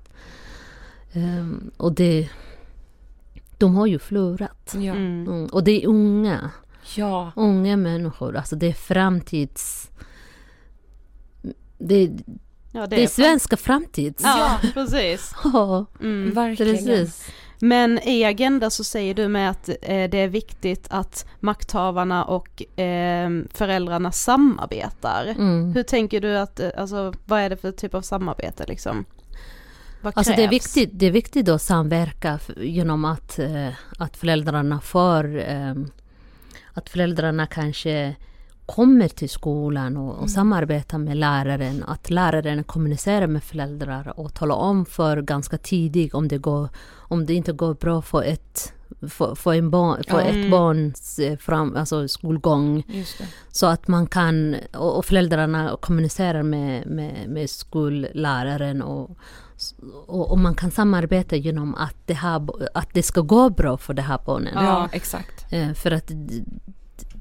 [1.12, 2.28] Ehm, och det...
[3.58, 4.72] De har ju förlorat.
[4.74, 4.92] Ja.
[4.92, 5.26] Mm.
[5.28, 6.50] Mm, och det är unga.
[6.96, 7.32] Ja.
[7.36, 8.36] Unga människor.
[8.36, 9.90] Alltså det är framtids...
[11.78, 12.10] Det,
[12.74, 14.22] Ja, det är svenska framtids.
[14.24, 15.34] Ja, precis.
[15.44, 16.30] Ja, Mm.
[16.34, 16.76] Verkligen.
[16.86, 17.26] precis.
[17.64, 22.78] Men i Agenda så säger du med att eh, det är viktigt att makthavarna och
[22.80, 25.26] eh, föräldrarna samarbetar.
[25.26, 25.72] Mm.
[25.74, 29.04] Hur tänker du att, eh, alltså vad är det för typ av samarbete liksom?
[30.02, 35.38] Alltså det är, viktigt, det är viktigt att samverka genom att, eh, att föräldrarna får...
[35.38, 35.74] Eh,
[36.72, 38.14] att föräldrarna kanske
[38.74, 41.84] kommer till skolan och, och samarbetar med läraren.
[41.86, 46.68] Att läraren kommunicerar med föräldrar och talar om för ganska tidigt om det, går,
[47.08, 48.72] om det inte går bra för ett
[49.08, 50.40] för, för, en barn, för Mm.
[50.44, 52.84] ett barns eh, fram, alltså skolgång.
[52.88, 53.24] Just det.
[53.48, 59.10] Så att man kan, och, och föräldrarna kommunicerar med, med, med skolläraren och,
[60.06, 63.94] och, och man kan samarbeta genom att det, här, att det ska gå bra för
[63.94, 64.52] det här barnen.
[64.54, 65.52] Ja, exakt.
[65.52, 66.10] Eh, För att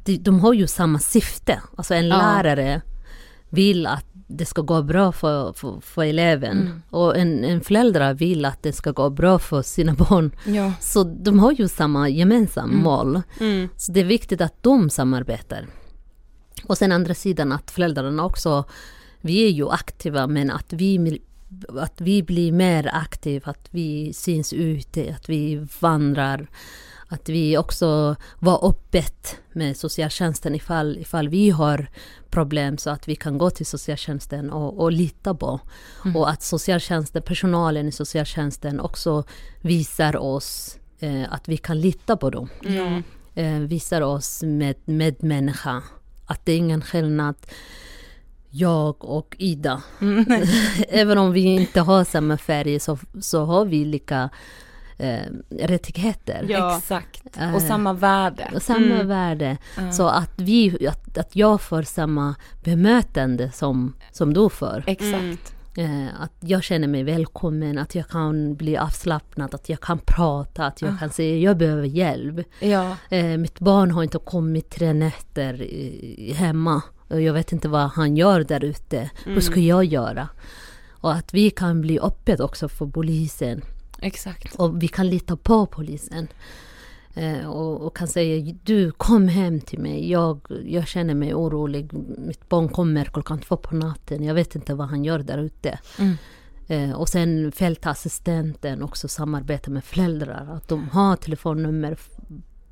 [0.06, 1.62] de, har ju samma syfte.
[1.78, 2.18] Alltså en Ja.
[2.18, 2.82] lärare
[3.50, 6.58] vill att det ska gå bra för, för, för eleven.
[6.62, 6.82] Mm.
[6.90, 10.32] Och en, en förälder vill att det ska gå bra för sina barn.
[10.46, 10.74] Ja.
[10.80, 12.84] Så de har ju samma gemensamma Mm.
[12.84, 13.22] mål.
[13.40, 13.70] Mm.
[13.78, 15.68] Så det är viktigt att de samarbetar.
[16.64, 18.64] Och sen andra sidan att föräldrarna också,
[19.22, 21.22] vi är ju aktiva men att vi,
[21.80, 26.48] att vi blir mer aktiva, att vi syns ute, att vi vandrar.
[27.12, 31.88] Att vi också var öppet med socialtjänsten ifall, ifall vi har
[32.30, 35.60] problem så att vi kan gå till socialtjänsten och, och lita på.
[36.06, 36.16] Mm.
[36.16, 39.24] Och att socialtjänsten, personalen i socialtjänsten också
[39.62, 43.04] visar oss eh, att vi kan lita på dem Mm.
[43.36, 45.84] eh, visar oss med medmänniska.
[46.26, 47.36] Att det är ingen skillnad
[48.50, 49.82] jag och Ida.
[50.02, 50.26] Mm.
[50.90, 54.30] Även om vi inte har samma färg så, så har vi lika
[55.02, 55.26] eh,
[55.68, 56.46] rättigheter.
[56.50, 56.78] Ja.
[56.78, 57.38] Exakt.
[57.38, 58.52] Eh, Och samma värde.
[58.56, 59.08] och samma Mm.
[59.08, 59.58] värde.
[59.78, 59.92] Ja.
[59.92, 64.84] Så att, vi, att, att jag får samma bemötande som, som du får.
[64.88, 65.14] Exakt.
[65.14, 65.38] Mm.
[66.08, 70.66] Eh, att jag känner mig välkommen, att jag kan bli avslappnad, att jag kan prata,
[70.66, 70.98] att jag Ah.
[71.00, 72.48] kan säga jag behöver hjälp.
[72.60, 72.96] Ja.
[73.10, 76.82] Eh, mitt barn har inte kommit tre nätter i, hemma.
[77.08, 79.10] Och jag vet inte vad han gör där ute.
[79.26, 80.28] Hur ska jag göra?
[80.92, 83.62] Och att vi kan bli öppet också för polisen.
[84.02, 84.56] Exakt.
[84.56, 86.28] Och vi kan lita på polisen.
[87.14, 90.12] Eh, och, och kan säga du kom hem till mig.
[90.12, 91.94] Jag, jag känner mig orolig.
[92.18, 94.24] Mitt barn kommer klockan två på natten.
[94.24, 95.80] Jag vet inte vad han gör där ute.
[96.00, 96.18] Mm.
[96.68, 100.48] Eh, och sen fältassistenten också samarbetar med föräldrar.
[100.52, 101.98] Att de har telefonnummer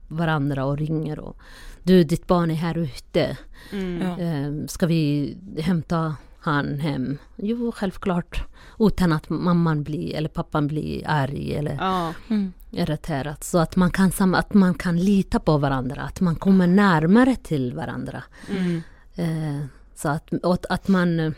[0.08, 1.20] varandra och ringer.
[1.20, 1.38] Och,
[1.84, 3.38] du, ditt barn är här ute.
[3.72, 4.02] Mm.
[4.02, 7.18] Eh, ska vi hämta han hem?
[7.36, 8.44] Jo, självklart.
[8.80, 12.14] Utan att mamman blir, eller pappan blir arg eller Ja.
[12.30, 12.54] Mm.
[12.72, 13.44] irriterad.
[13.44, 16.02] Så att man, kan, sam- att man kan lita på varandra.
[16.02, 18.24] Att man kommer närmare till varandra.
[18.50, 18.82] Mm.
[19.16, 21.32] Eh, så att, och att, att man eh,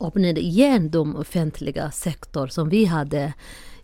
[0.00, 3.32] öppnade igen de offentliga sektor som vi hade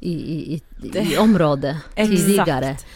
[0.00, 2.86] i, i, i, i Det- området Exakt.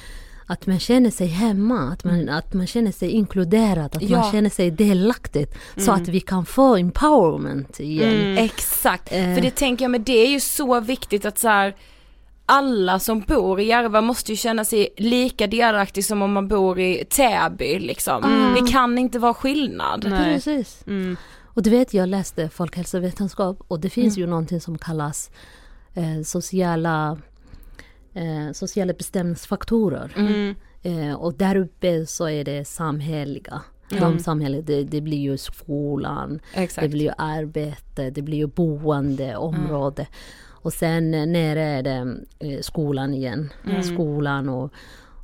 [0.53, 4.21] Att man känner sig hemma, att man, att man känner sig inkluderad, att Ja.
[4.21, 5.49] man känner sig delaktig.
[5.77, 6.03] Så Mm.
[6.03, 8.15] att vi kan få empowerment igen.
[8.21, 8.39] Mm.
[8.45, 9.13] Exakt.
[9.13, 9.35] Eh.
[9.35, 11.77] För det tänker jag, men det är ju så viktigt att så här,
[12.47, 16.81] alla som bor i Järva måste ju känna sig lika delaktig som om man bor
[16.81, 18.25] i Täby liksom.
[18.25, 18.55] Mm.
[18.55, 20.07] Det kan inte vara skillnad.
[20.11, 20.35] Nej.
[20.35, 20.83] Precis.
[20.87, 21.17] Mm.
[21.55, 24.21] Och du vet, jag läste folkhälsovetenskap och det finns Mm.
[24.27, 25.31] ju någonting som kallas
[25.95, 27.19] eh, sociala,
[28.15, 30.13] eh, sociala bestämningsfaktorer.
[30.17, 30.55] Mm.
[30.83, 33.63] Eh, och där uppe så är det samhälleliga.
[34.01, 36.83] De samhället, det, det, blir ju skolan, Exakt.
[36.83, 40.03] det blir ju arbete, det blir ju boende, område.
[40.03, 40.13] Mm.
[40.63, 43.53] Och sen nere är det eh, skolan igen.
[43.67, 43.83] Mm.
[43.83, 44.73] Skolan och,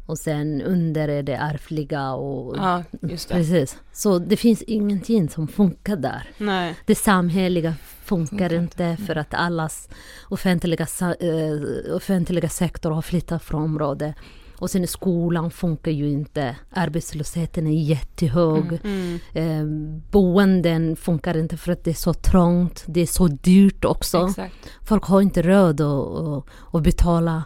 [0.07, 2.57] och sen under är det ärftliga och...
[2.57, 3.35] Ja, just det.
[3.35, 3.79] Precis.
[3.93, 6.31] Så det finns ingenting som funkar där.
[6.39, 6.75] Nej.
[6.87, 7.75] Det samhälleliga
[8.09, 9.89] funkar inte för att allas
[10.29, 10.87] offentliga,
[11.23, 14.15] uh, offentliga sektor har flyttat från området.
[14.59, 16.57] Och sen skolan funkar ju inte.
[16.71, 18.81] Arbetslösheten är jättehög.
[18.85, 20.01] Mm, mm.
[20.01, 22.85] Eh, boenden funkar inte för att det är så trångt.
[22.87, 24.27] Det är så dyrt också.
[24.29, 24.55] Exakt.
[24.85, 27.45] Folk har inte råd att, att betala.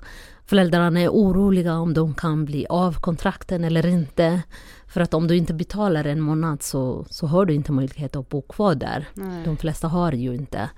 [0.53, 4.43] Föräldrarna är oroliga om de kan bli av kontrakten eller inte.
[4.87, 8.29] För att om du inte betalar en månad så, så har du inte möjlighet att
[8.29, 9.09] bo kvar där.
[9.15, 9.45] Nej.
[9.45, 10.71] De flesta har ju inte.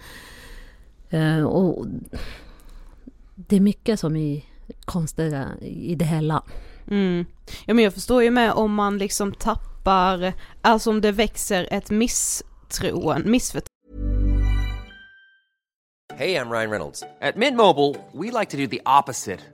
[1.15, 1.87] Uh, och
[3.35, 4.45] det är mycket som är
[4.85, 6.43] konstiga i det hela.
[6.91, 7.25] Mm.
[7.67, 11.91] Ja men jag förstår ju med om man liksom tappar, alltså om det växer ett
[11.91, 13.71] misstroende, missförtroende.
[16.17, 17.03] Hej, jag Ryan Reynolds.
[17.21, 19.54] At Mint Mobile, we like to do the opposite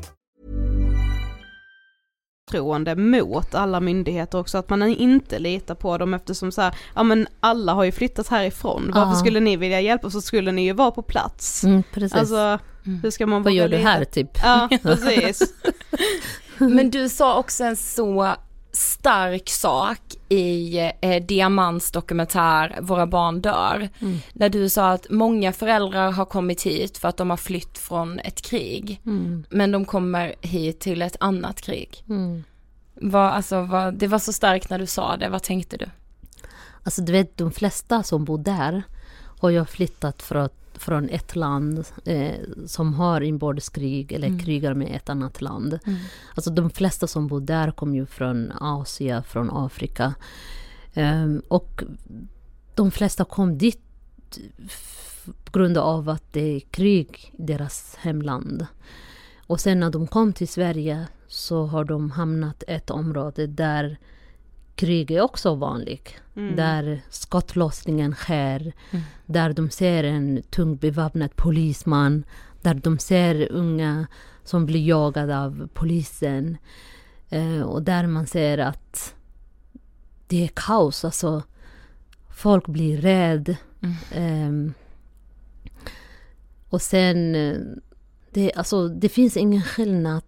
[2.51, 7.03] förtroende mot alla myndigheter också, att man inte litar på dem eftersom så här, ja
[7.03, 10.73] men alla har ju flyttat härifrån, varför skulle ni vilja hjälpa så skulle ni ju
[10.73, 11.63] vara på plats.
[11.63, 12.13] Mm, precis.
[12.13, 12.59] Alltså,
[13.03, 14.37] hur ska man Vad gör du här typ?
[14.43, 15.53] Ja, precis.
[16.57, 18.35] men du sa också en så
[18.81, 23.89] stark sak i eh, Diamants dokumentär Våra barn dör.
[23.99, 24.17] Mm.
[24.33, 28.19] Där du sa att många föräldrar har kommit hit för att de har flytt från
[28.19, 29.01] ett krig.
[29.05, 29.45] Mm.
[29.49, 32.03] Men de kommer hit till ett annat krig.
[32.09, 32.43] Mm.
[32.93, 35.85] Var, alltså, var, det var så starkt när du sa det, vad tänkte du?
[36.83, 38.83] Alltså du vet de flesta som bor där
[39.39, 44.39] har ju flyttat för att från ett land eh, som har inbördeskrig eller mm.
[44.39, 45.79] krigar med ett annat land.
[45.85, 45.99] Mm.
[46.35, 50.13] Alltså de flesta som bor där kommer ju från Asien, från Afrika.
[50.93, 51.83] Um, och
[52.75, 53.81] de flesta kom dit
[55.43, 58.67] på grund av att det är krig i deras hemland.
[59.47, 63.97] Och sen när de kom till Sverige så har de hamnat i ett område där
[64.75, 66.13] krig är också vanligt.
[66.35, 66.55] Mm.
[66.55, 69.05] Där skottlossningen sker, mm.
[69.25, 72.23] där de ser en tungt beväpnad polisman,
[72.61, 74.07] där de ser unga
[74.43, 76.57] som blir jagade av polisen.
[77.29, 79.15] Eh, och där man ser att
[80.27, 81.43] det är kaos, alltså
[82.29, 83.55] folk blir rädda.
[83.81, 84.67] Mm.
[84.67, 84.73] Eh,
[86.69, 87.57] och sen, eh,
[88.31, 90.23] det, alltså, det finns ingen skillnad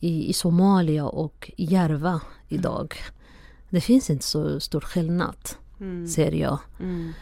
[0.00, 2.94] i, i Somalia och Järva idag.
[2.98, 3.14] Mm
[3.74, 5.36] det finns inte så stor skillnad,
[5.80, 6.06] mm.
[6.06, 6.58] ser jag.
[6.80, 7.12] Mm.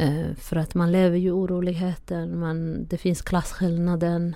[0.00, 4.34] Uh, för att man lever ju i oroligheten, man, det finns klasskillnaden.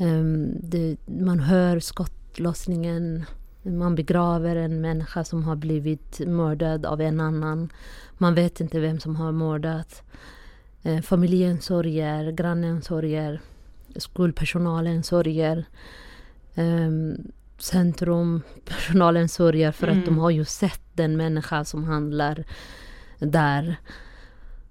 [0.00, 3.24] Um, det, man hör skottlossningen.
[3.62, 7.72] Man begraver en människa som har blivit mördad av en annan.
[8.18, 10.02] Man vet inte vem som har mördat.
[10.86, 13.40] Uh, familjen sörjer, grannen sörjer,
[13.96, 15.64] skolpersonalen sörjer.
[16.54, 17.32] Um,
[17.62, 19.98] centrum, personalen sörjer för mm.
[19.98, 20.20] att de mm.
[20.20, 22.44] har ju sett den människa som handlar
[23.18, 23.76] där.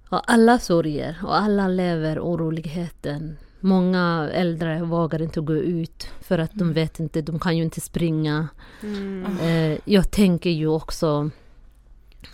[0.10, 3.38] Och alla sörjer och alla lever oroligheten.
[3.60, 6.74] Många äldre vågar inte gå ut för att de mm.
[6.74, 8.48] vet inte, de kan ju inte springa.
[8.84, 9.39] Mm.
[9.42, 11.30] Eh, jag tänker ju också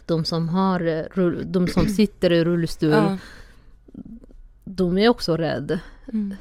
[0.06, 3.18] De som, har, eh, de som sitter i rullstol, Ja.
[4.64, 5.80] de är också rädda.
[6.14, 6.36] Mm.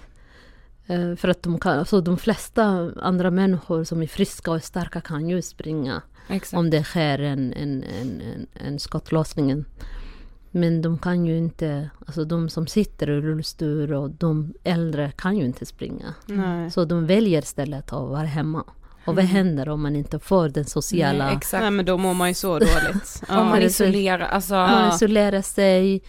[0.86, 5.00] Eh, För att de, kan, alltså de flesta andra människor som är friska och starka
[5.00, 6.02] kan ju springa.
[6.28, 6.58] Exakt.
[6.58, 9.64] Om det sker en, en, en, en, en skottlossning.
[10.50, 15.36] Men de kan ju inte, alltså de som sitter i rullstol och de äldre kan
[15.36, 16.14] ju inte springa.
[16.26, 16.70] Nej.
[16.70, 18.64] Så de väljer istället att vara hemma.
[19.04, 19.26] Och vad Mm.
[19.36, 21.24] händer om man inte får den sociala...
[21.26, 21.62] Nej, exakt.
[21.62, 23.22] Nej men då mår man ju så dåligt.
[23.28, 24.54] Om man isolerar, alltså.
[24.54, 26.02] Man isolerar sig,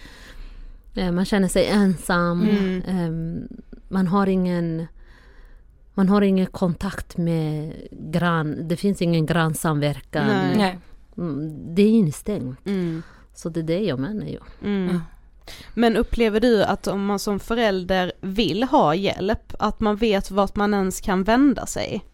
[0.96, 2.82] eh, man känner sig ensam, Mm.
[2.88, 3.48] ehm,
[3.88, 4.88] man har ingen
[5.94, 10.28] man har ingen kontakt med grann, det finns ingen grannsamverkan.
[10.28, 10.58] Nej.
[10.58, 10.80] Nej.
[11.18, 12.66] Mm, Det är instängt.
[12.66, 13.04] Mm.
[13.34, 14.40] Så det är det jag menar ju.
[14.64, 15.00] Mm.
[15.74, 20.56] Men upplever du att om man som förälder vill ha hjälp, att man vet vart
[20.56, 22.06] man ens kan vända sig?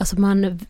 [0.00, 0.60] Alltså man,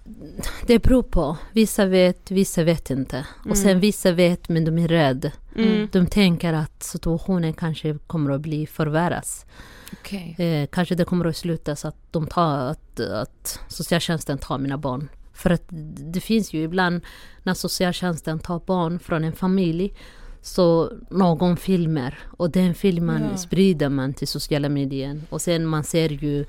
[0.67, 1.37] det beror på.
[1.53, 3.17] Vissa vet, vissa vet inte.
[3.17, 3.51] Mm.
[3.51, 5.33] Och sen vissa vet men de är rädda.
[5.57, 5.89] Mm.
[5.93, 9.47] De tänker att situationen kanske kommer att bli förvärras.
[9.93, 10.35] Okej.
[10.39, 14.79] Eh, kanske det kommer att sluta så att, de tar, att, att socialtjänsten tar mina
[14.79, 15.09] barn.
[15.33, 15.65] För att
[16.13, 17.01] det finns ju ibland
[17.43, 19.95] när socialtjänsten tar barn från en familj
[20.43, 23.37] så någon filmer och den filmen Ja.
[23.37, 26.45] sprider man till sociala medier och sen man ser ju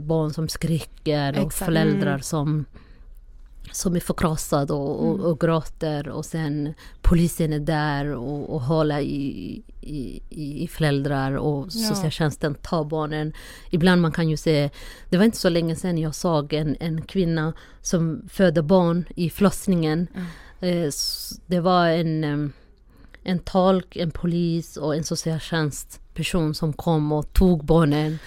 [0.00, 1.64] barn som skriker och Exakt.
[1.66, 2.22] föräldrar Mm.
[2.22, 2.64] som
[3.72, 5.26] som är förkrossade och, och, Mm.
[5.26, 10.20] och gråter och sen polisen är där och, och håller i, i,
[10.62, 11.88] i föräldrar och Ja.
[11.88, 13.32] socialtjänsten tar barnen.
[13.70, 14.70] Ibland man kan ju se,
[15.08, 17.52] det var inte så länge sedan jag såg en, en kvinna
[17.82, 20.06] som födde barn i förlossningen.
[20.60, 22.52] Eh, s- Det var en, em,
[23.22, 28.18] en tolk, en polis och en socialtjänstperson som kom och tog barnen.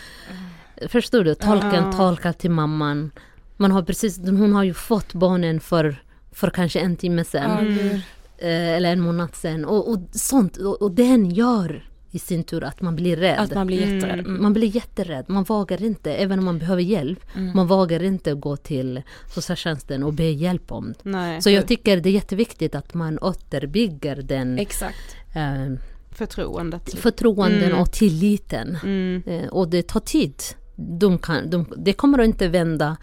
[0.87, 1.35] Förstår du?
[1.35, 1.91] Tolken Ja.
[1.91, 3.11] tolkar till mamman.
[3.57, 7.65] Man har precis, hon har ju fått barnen för, för kanske en timme sedan.
[7.65, 8.01] Gud.
[8.37, 9.65] Eh, eller en månad sedan.
[9.65, 13.39] Och, och sånt, och, och den gör i sin tur att man blir rädd.
[13.39, 14.19] Att man blir jätterädd.
[14.19, 14.41] Mm.
[14.41, 15.25] Man blir jätterädd.
[15.27, 17.51] Man vågar inte, även om man behöver hjälp, Mm.
[17.55, 19.01] man vågar inte gå till
[19.33, 21.09] socialtjänsten och be hjälp om det.
[21.09, 21.41] Nej.
[21.41, 25.15] Så jag tycker det är jätteviktigt att man återbygger den Exakt.
[25.35, 25.73] eh,
[26.11, 26.93] Förtroendet.
[26.99, 27.79] förtroenden Mm.
[27.81, 28.77] och tilliten.
[28.83, 29.23] Mm.
[29.25, 30.33] Eh, och det tar tid.
[30.75, 32.97] De kan, de, det kommer att inte vända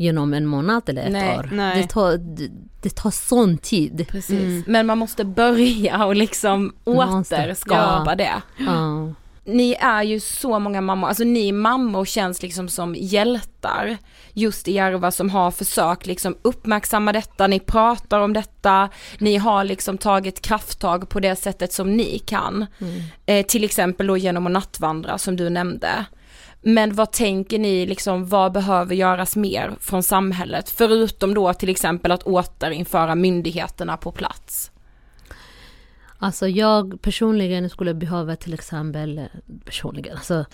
[0.00, 1.48] genom en månad eller ett Nej, år.
[1.52, 1.82] nej.
[1.82, 2.50] Det, tar, det,
[2.82, 4.06] det tar sån tid.
[4.08, 4.40] Precis.
[4.40, 4.64] Mm.
[4.66, 8.14] Men man måste börja och liksom återskapa ja.
[8.14, 8.42] det.
[8.56, 9.14] Ja.
[9.44, 13.98] Ni är ju så många mammor, alltså ni mammor känns liksom som hjältar
[14.32, 19.64] just i Järva som har försökt liksom uppmärksamma detta, ni pratar om detta, ni har
[19.64, 22.66] liksom tagit krafttag på det sättet som ni kan.
[23.26, 26.04] Eh, till exempel då genom att nattvandra som du nämnde.
[26.62, 30.68] Men vad tänker ni liksom, vad behöver göras mer från samhället?
[30.70, 34.70] Förutom då till exempel att återinföra myndigheterna på plats.
[36.18, 39.20] Alltså jag personligen skulle behöva till exempel,
[39.64, 40.44] personligen, alltså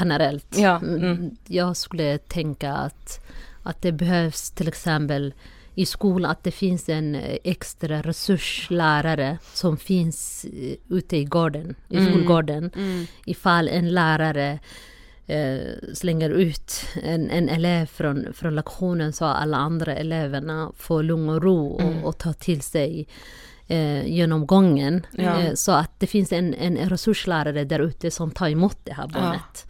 [0.00, 0.58] generellt.
[0.58, 1.36] Ja, Mm, mm.
[1.46, 3.26] Jag skulle tänka att,
[3.62, 5.34] att det behövs till exempel
[5.74, 11.96] i skolan att det finns en extra resurslärare som finns eh, ute i gården, i
[11.96, 12.12] Mm.
[12.12, 12.70] skolgården.
[12.76, 13.06] Mm.
[13.26, 14.58] Ifall en lärare
[15.94, 16.72] slänger ut
[17.02, 21.80] en, en elev från, från lektionen så alla andra eleverna får lugn och ro och,
[21.80, 22.04] Mm.
[22.04, 23.08] och tar till sig
[23.66, 25.06] eh, genomgången.
[25.12, 25.40] Ja.
[25.40, 29.08] Eh, så att det finns en, en resurslärare där ute som tar emot det här
[29.08, 29.66] barnet.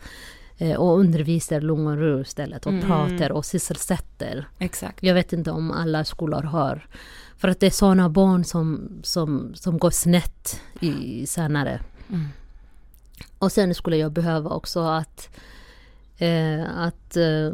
[0.58, 2.86] Eh, och undervisar lugn och ro istället och Mm.
[2.86, 4.48] pratar och sysselsätter.
[4.58, 5.02] Exakt.
[5.02, 6.86] Jag vet inte om alla skolor har.
[7.36, 11.80] För att det är sådana barn som, som, som går snett i senare.
[12.08, 12.26] Mm.
[13.40, 15.30] Och sen skulle jag behöva också att,
[16.18, 17.52] eh, att, eh,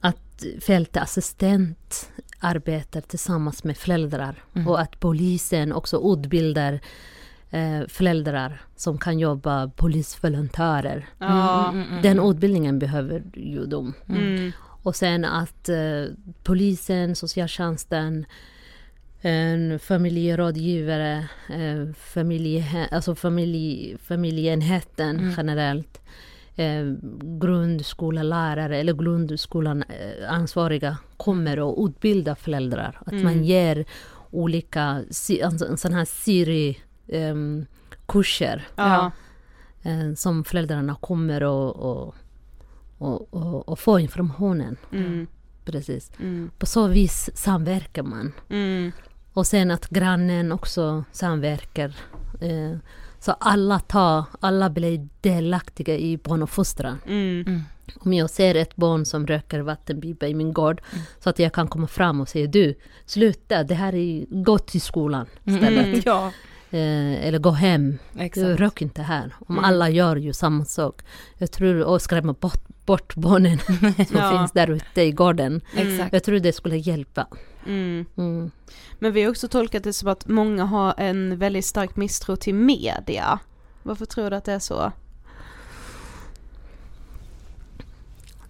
[0.00, 2.10] att fältassistent
[2.40, 4.44] arbetar tillsammans med föräldrar.
[4.54, 4.68] Mm.
[4.68, 6.80] Och att polisen också utbildar
[7.50, 11.08] eh, föräldrar som kan jobba polisvolontärer.
[11.18, 11.68] Ja.
[11.68, 12.30] Mm, mm, mm, Den mm.
[12.30, 13.94] utbildningen behöver ju de.
[14.08, 14.52] Mm.
[14.82, 16.04] Och sen att eh,
[16.42, 18.26] polisen, socialtjänsten,
[19.24, 25.34] en familjerådgivare, eh, familje, alltså familj, familjeenheten Mm.
[25.36, 26.00] generellt,
[26.56, 26.84] eh,
[27.40, 32.98] grundskollärare eller grundskolan eh, ansvariga kommer att utbilda föräldrar.
[33.06, 33.24] Att Mm.
[33.24, 33.84] man ger
[34.30, 37.66] olika, si- alltså, här Siri ehm,
[38.76, 39.10] Ja.
[39.82, 42.14] eh, som föräldrarna kommer och, och,
[42.98, 44.76] och, och, och få informationen.
[44.92, 45.26] Mm.
[45.64, 46.10] Precis.
[46.20, 46.50] Mm.
[46.58, 48.32] På så vis samverkar man.
[49.32, 49.40] Mm.
[49.40, 51.94] Och sen att grannen också samverkar.
[52.40, 52.78] Eh,
[53.20, 56.98] så alla tar, alla blir delaktiga i barnuppfostran.
[57.06, 57.44] Mm.
[57.46, 57.60] Mm.
[58.00, 60.82] Om jag ser ett barn som röker vattenpipa i min gård
[61.20, 62.74] så att jag kan komma fram och säga du,
[63.06, 65.86] sluta, det här är, gå till skolan istället.
[65.86, 66.32] Mm, ja.
[66.74, 68.60] Eh, eller gå hem, Exakt.
[68.60, 69.34] Rök inte här.
[69.38, 69.64] Om Mm.
[69.64, 71.02] alla gör ju samma sak.
[71.38, 73.58] Jag tror, och skrämma bort, bort barnen
[74.08, 74.38] som Ja.
[74.38, 75.60] finns där ute i gården.
[75.76, 76.12] Exakt.
[76.12, 77.26] Jag tror det skulle hjälpa.
[77.66, 78.04] Mm.
[78.16, 78.50] Mm.
[78.98, 82.54] Men vi har också tolkat det som att många har en väldigt stark misstro till
[82.54, 83.38] media.
[83.82, 84.92] Varför tror du att det är så?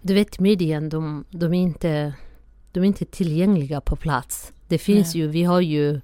[0.02, 2.14] Du vet medien, de, de, är inte,
[2.72, 4.52] de är inte tillgängliga på plats.
[4.68, 5.22] Det finns Nej.
[5.22, 6.00] ju, vi har ju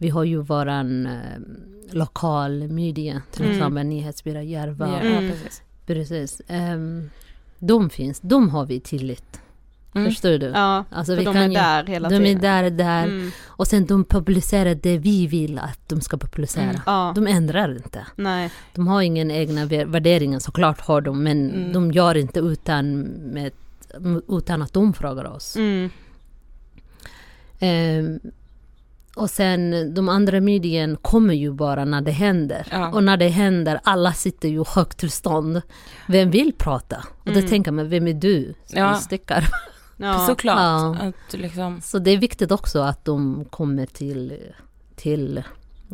[0.00, 1.40] vi har ju våran eh,
[1.90, 3.56] lokal media, till Mm.
[3.56, 4.88] exempel Nyhetsbyrå Järva.
[4.88, 5.30] Ja, Mm.
[5.30, 5.62] precis.
[5.86, 6.42] Precis.
[6.48, 7.10] Ehm,
[7.58, 9.40] de finns, de har vi tillit.
[9.94, 10.06] Mm.
[10.10, 10.46] Förstår du?
[10.46, 12.36] Ja, Alltså, för vi de kan är ju- där hela de tiden.
[12.36, 13.04] är där, där.
[13.04, 13.30] Mm.
[13.46, 16.62] Och sen de publicerar det vi vill att de ska publicera.
[16.64, 16.80] Mm.
[16.86, 18.06] Ja, De ändrar inte.
[18.16, 18.50] nej.
[18.74, 21.72] De har ingen egna vär- värderingar, såklart har de, men Mm.
[21.72, 23.00] de gör inte utan,
[23.32, 23.52] med,
[24.28, 25.56] utan att de frågar oss.
[25.56, 25.90] Mm.
[29.20, 32.66] Och sen de andra medien kommer ju bara när det händer.
[32.70, 32.92] Ja.
[32.92, 35.62] Och när det händer, alla sitter ju i högtillstånd.
[36.08, 36.96] Vem vill prata?
[37.18, 37.48] Och då Mm.
[37.50, 38.94] tänker man, vem är du som Ja.
[38.94, 39.44] stickar?
[39.96, 40.18] Ja.
[40.28, 40.58] Såklart.
[40.58, 40.96] Ja.
[41.08, 44.32] Att liksom, Så det är viktigt också att de kommer till,
[44.96, 45.42] till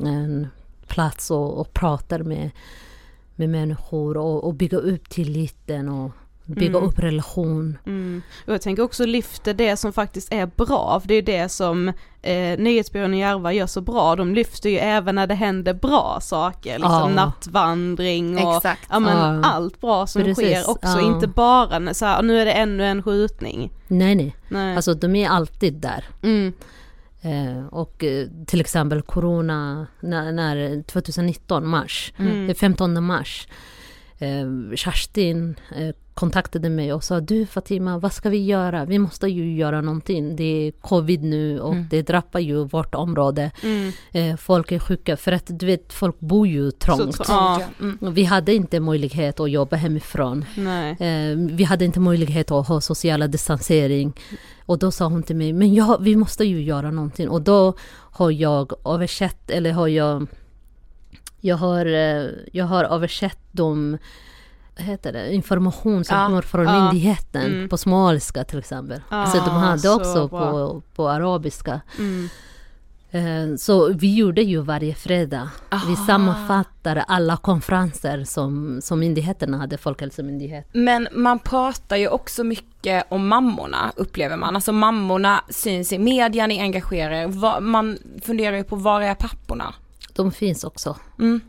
[0.05, 0.49] en
[0.87, 2.51] plats och, och pratar med,
[3.37, 6.11] med människor och, och bygga upp tilliten och
[6.47, 6.83] bygga Mm.
[6.89, 7.79] upp relation.
[7.87, 8.23] Mm.
[8.47, 11.89] Och jag tänker också lyfter det som faktiskt är bra, för det är det som
[12.23, 16.19] eh, Nyhetsbyrån i Järva gör så bra, de lyfter ju även när det händer bra
[16.23, 17.09] saker, liksom Ja.
[17.09, 19.49] nattvandring och ja, men Ja.
[19.49, 23.03] allt bra som Precis, sker också, inte bara så här, nu är det ännu en
[23.03, 23.71] skjutning.
[23.89, 24.37] Nej, nej.
[24.49, 24.77] Nej.
[24.77, 26.05] Alltså de är alltid där.
[26.23, 26.53] mm.
[27.21, 32.47] Eh, och eh, till exempel corona, när, när 2019 mars, Mm.
[32.47, 33.49] den 15 mars.
[34.19, 38.85] Eh, Kerstin eh, kontaktade mig och sa du Fatima, vad ska vi göra?
[38.85, 40.37] Vi måste ju göra någonting.
[40.37, 41.87] Det är covid nu och Mm.
[41.91, 43.51] det drabbar ju vårt område.
[43.63, 43.93] Mm.
[44.13, 47.15] Eh, folk är sjuka för att du vet, folk bor ju trångt.
[47.15, 47.63] Så ja.
[47.81, 47.99] Mm.
[48.15, 50.45] Vi hade inte möjlighet att jobba hemifrån.
[50.99, 54.13] Eh, vi hade inte möjlighet att ha sociala distansering.
[54.67, 57.29] Och då sa hon till mig, men ja, vi måste ju göra någonting.
[57.29, 57.75] Och då
[58.13, 60.27] har jag översatt, eller har jag...
[61.47, 63.99] Jag har, eh, jag har översatt de
[64.77, 67.69] heter det, information som Ja, kommer från ja, myndigheten mm.
[67.69, 69.01] på somaliska till exempel.
[69.09, 70.51] Ah, så de hade så också bra.
[70.51, 71.81] på, på arabiska.
[71.99, 72.29] Mm.
[73.11, 75.51] Eh, Så vi gjorde ju varje fredag.
[75.71, 76.07] Vi Aha.
[76.07, 80.85] sammanfattade alla konferenser som, som myndigheterna hade, Folkhälsomyndigheten.
[80.85, 84.55] Men man pratar ju också mycket om mammorna, upplever man.
[84.57, 87.61] Alltså mammorna syns i media, ni engagerar er.
[87.61, 89.75] Man funderar ju på var är papporna?
[90.17, 90.97] De finns också.
[91.19, 91.41] Mm.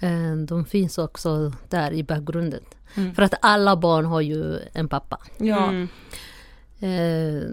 [0.00, 2.60] Eh, De finns också där i bakgrunden.
[2.94, 3.14] Mm.
[3.14, 5.18] För att alla barn har ju en pappa.
[5.38, 5.68] Ja.
[5.68, 5.88] Mm.
[6.80, 7.48] Eh,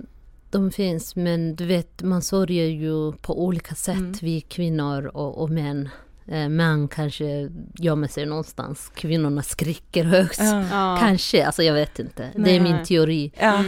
[0.49, 4.13] De finns, men du vet, man sörjer ju på olika sätt, Mm.
[4.21, 5.89] vi kvinnor och, och män.
[6.27, 10.41] Eh, Män kanske gömmer sig någonstans, kvinnorna skriker högst.
[10.71, 10.97] Ja.
[10.99, 12.23] Kanske, alltså jag vet inte.
[12.35, 12.55] Det Nej.
[12.55, 13.31] är min teori.
[13.39, 13.63] Ja.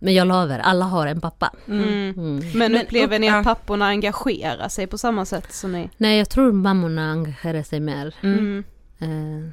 [0.00, 0.04] Mm.
[0.06, 1.50] Men jag lovar, alla har en pappa.
[1.68, 1.82] Mm.
[1.88, 2.18] Mm.
[2.18, 2.50] Mm.
[2.58, 5.90] Men upplever upp- ni att papporna engagerar sig på samma sätt som ni?
[5.96, 8.14] Nej, jag tror mammorna engagerar sig mer.
[8.22, 8.64] Mm.
[8.98, 9.44] Mm.
[9.44, 9.50] Eh,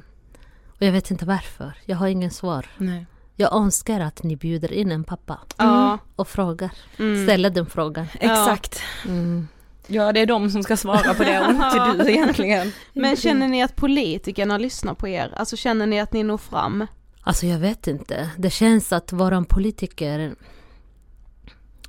[0.76, 1.72] Och jag vet inte varför.
[1.84, 2.66] Jag har ingen svar.
[2.76, 3.06] Nej.
[3.36, 5.98] Jag önskar att ni bjuder in en pappa Ja.
[6.16, 6.70] och frågar.
[6.98, 7.24] Mm.
[7.26, 8.06] Ställer den frågan.
[8.20, 8.80] Exakt.
[9.06, 9.48] Mm.
[9.86, 12.72] Ja, det är de som ska svara på det och inte du egentligen.
[12.92, 15.32] Men känner ni att politikerna lyssnar på er?
[15.36, 16.86] Alltså känner ni att ni når fram?
[17.26, 18.30] Alltså jag vet inte.
[18.36, 20.34] Det känns att våran politiker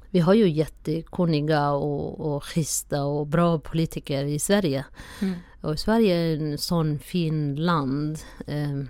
[0.10, 4.86] vi har ju jättekunniga och, och schyssta och bra politiker i Sverige.
[5.22, 5.36] Mm.
[5.62, 8.20] Och Sverige är en sån fin land.
[8.48, 8.84] Eh,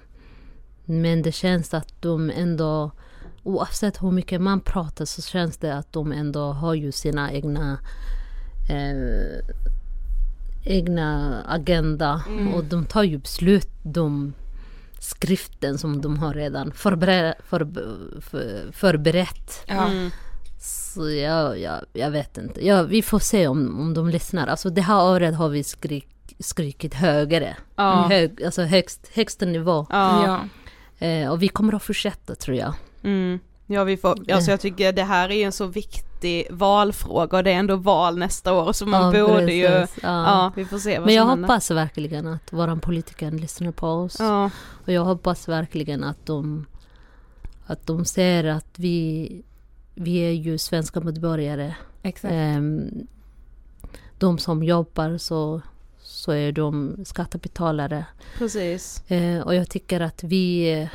[0.86, 2.92] men det känns att de ändå,
[3.44, 7.80] oavsett hur mycket man pratar så känns det att de ändå har ju sina egna
[8.70, 9.56] eh,
[10.64, 12.54] egna agenda Mm.
[12.54, 14.34] och de tar ju beslut, de
[15.00, 17.68] skriften som de har redan förberett, för,
[18.22, 19.64] för, förberett.
[19.68, 19.88] Ja.
[19.88, 20.12] Mm.
[20.60, 22.66] Så jag, jag, jag vet inte.
[22.66, 24.48] Ja, vi får se om, om de lyssnar.
[24.48, 27.58] Alltså det här året har vi skrik, skrikit högre.
[27.76, 28.08] Ja.
[28.10, 29.86] Hög, alltså högst, högsta nivå.
[29.90, 30.26] Ja.
[31.00, 31.08] Ja.
[31.08, 32.74] Eh, och vi kommer att fortsätta tror jag.
[33.04, 33.40] Mm.
[33.68, 37.52] Ja, vi får, alltså jag tycker det här är en så viktig valfråga och det
[37.52, 39.98] är ändå val nästa år så man Ja, borde ju, precis.
[40.04, 40.10] ja.
[40.10, 40.52] Ja.
[40.56, 41.48] vi får se vad Men jag som händer.
[41.48, 44.16] hoppas verkligen att våran politiker lyssnar på oss.
[44.20, 44.50] Ja,
[44.86, 46.66] Och jag hoppas verkligen att de,
[47.66, 49.32] att de ser att vi,
[49.96, 51.76] vi är ju svenska medborgare.
[52.04, 52.32] Exakt.
[52.34, 52.90] Ehm,
[54.18, 55.62] de som jobbar så,
[56.02, 58.06] så är de skattebetalare.
[58.38, 59.04] Precis.
[59.12, 60.90] Eh, och jag tycker att vi,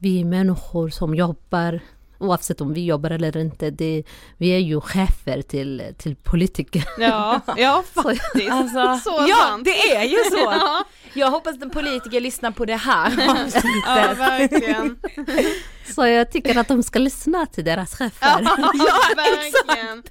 [0.00, 1.80] vi människor som jobbar
[2.20, 4.02] oavsett om vi jobbar eller inte, det,
[4.36, 6.84] vi är ju chefer till, till politiker.
[6.98, 8.50] Ja, ja faktiskt.
[8.50, 9.64] Alltså, så ja, sant.
[9.64, 10.38] det är ju så.
[10.38, 10.84] Ja.
[11.12, 13.10] Jag hoppas att politiker lyssnar på det här
[13.86, 14.98] Ja, verkligen.
[15.94, 18.42] Så jag tycker att de ska lyssna till deras chefer.
[18.42, 20.02] Ja, verkligen.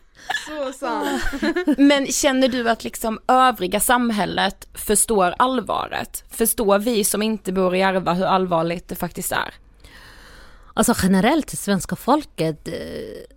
[0.47, 1.21] Så sant.
[1.77, 6.23] Men känner du att liksom övriga samhället förstår allvaret?
[6.31, 9.53] Förstår vi som inte bor i Järva hur allvarligt det faktiskt är?
[10.79, 12.73] Alltså generellt svenska folket, eh,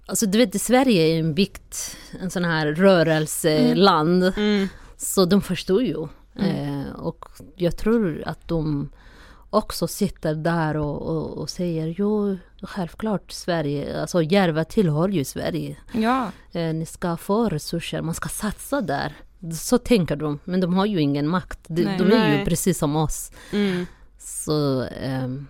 [0.07, 4.23] alltså du vet Sverige är en byggt, en sån här rörelseland.
[4.37, 4.69] Mm.
[4.97, 6.09] Så de förstår ju.
[6.37, 6.81] Mm.
[6.81, 7.25] Eh, och
[7.57, 8.91] jag tror att de
[9.51, 15.77] också sitter där och, och, och säger jo, självklart Sverige, alltså Järva tillhör ju Sverige.
[15.93, 16.31] Ja.
[16.53, 19.17] Eh, ni ska få resurser, man ska satsa där.
[19.55, 21.61] Så tänker de, men de har ju ingen makt.
[21.67, 21.99] De, Nej.
[21.99, 22.45] de är ju Nej.
[22.45, 23.31] precis som oss.
[23.53, 23.87] Mm.
[24.19, 25.47] Så, ehm,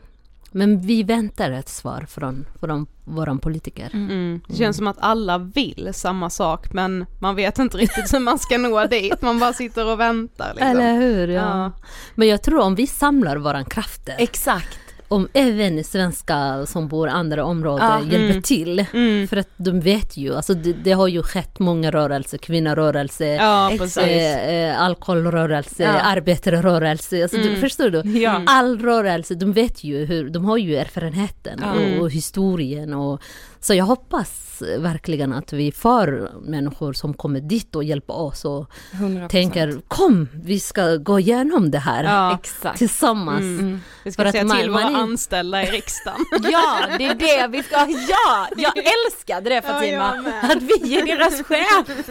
[0.52, 3.90] men vi väntar ett svar från, från våra politiker.
[3.92, 4.40] Mm.
[4.48, 8.38] Det känns som att alla vill samma sak men man vet inte riktigt hur man
[8.38, 10.52] ska nå dit, man bara sitter och väntar.
[10.54, 10.68] Liksom.
[10.68, 11.28] Eller hur?
[11.28, 11.40] Ja.
[11.40, 11.72] Ja.
[12.14, 14.78] Men jag tror om vi samlar våra krafter, Exakt.
[15.12, 18.42] Om även svenskar som bor i andra områden Ja, hjälper mm.
[18.42, 18.84] till.
[18.92, 19.28] Mm.
[19.28, 23.72] För att de vet ju, alltså det, det har ju skett många rörelser, kvinnorörelse, Ja,
[24.00, 25.90] eh, eh, alkoholrörelse, Ja.
[26.00, 27.22] arbetarrörelse.
[27.22, 27.60] Alltså, du, Mm.
[27.60, 28.18] förstår du?
[28.18, 28.42] Ja.
[28.46, 32.94] All rörelse, de vet ju hur, de har ju erfarenheten och, och historien.
[32.94, 33.20] Och,
[33.62, 38.70] så jag hoppas verkligen att vi får människor som kommer dit och hjälper oss och
[38.92, 39.28] 100%.
[39.28, 42.34] tänker kom, vi ska gå igenom det här Ja.
[42.42, 42.78] Exakt.
[42.78, 43.40] tillsammans.
[43.40, 43.80] Mm.
[44.04, 46.20] Vi För ska att säga man- till våra är- anställda i riksdagen.
[46.52, 47.76] Ja, det är det vi ska,
[48.08, 48.48] ja!
[48.56, 48.72] Jag
[49.06, 52.06] älskade det Fatima, Ja, att vi är deras chef.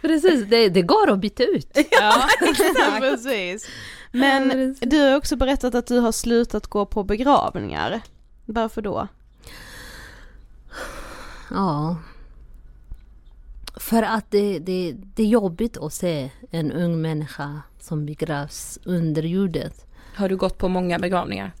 [0.00, 1.78] Precis, det, det går att byta ut.
[1.90, 2.14] Ja,
[3.00, 3.68] precis.
[4.12, 8.00] Men du har också berättat att du har slutat gå på begravningar.
[8.46, 9.08] Varför då?
[11.52, 11.96] Ja.
[13.76, 19.22] För att det, det, det är jobbigt att se en ung människa som begravs under
[19.22, 19.86] ljudet.
[20.16, 21.52] Har du gått på många begravningar?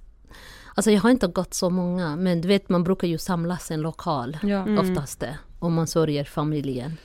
[0.74, 3.74] Alltså jag har inte gått så många, men du vet man brukar ju samlas i
[3.74, 4.56] en lokal Ja.
[4.62, 4.78] Mm.
[4.78, 5.24] oftast
[5.58, 6.96] om man sörjer familjen.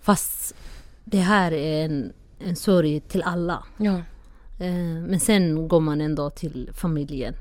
[0.00, 0.54] Fast
[1.04, 3.64] det här är en, en sorg till alla.
[3.76, 3.94] Ja.
[4.58, 7.34] Eh, Men sen går man ändå till familjen.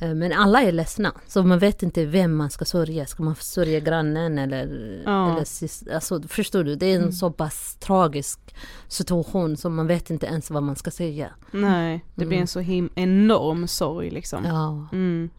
[0.00, 3.06] Eh, Men alla är ledsna, så man vet inte vem man ska sörja.
[3.06, 5.02] Ska man sörja grannen eller...
[5.04, 5.26] Ja.
[5.30, 6.74] eller alltså, förstår du?
[6.76, 8.40] Det är en så pass tragisk
[8.88, 11.28] situation som man vet inte ens vad man ska säga.
[11.50, 12.40] Nej, det blir Mm.
[12.42, 14.44] en så him- enorm sorg liksom.
[14.44, 14.88] Ja.
[14.92, 15.30] Mm.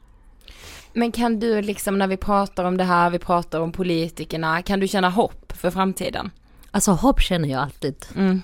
[0.93, 4.80] Men kan du liksom när vi pratar om det här, vi pratar om politikerna, kan
[4.80, 6.32] du känna hopp för framtiden?
[6.72, 8.06] Alltså hopp känner jag alltid.
[8.16, 8.41] Mm.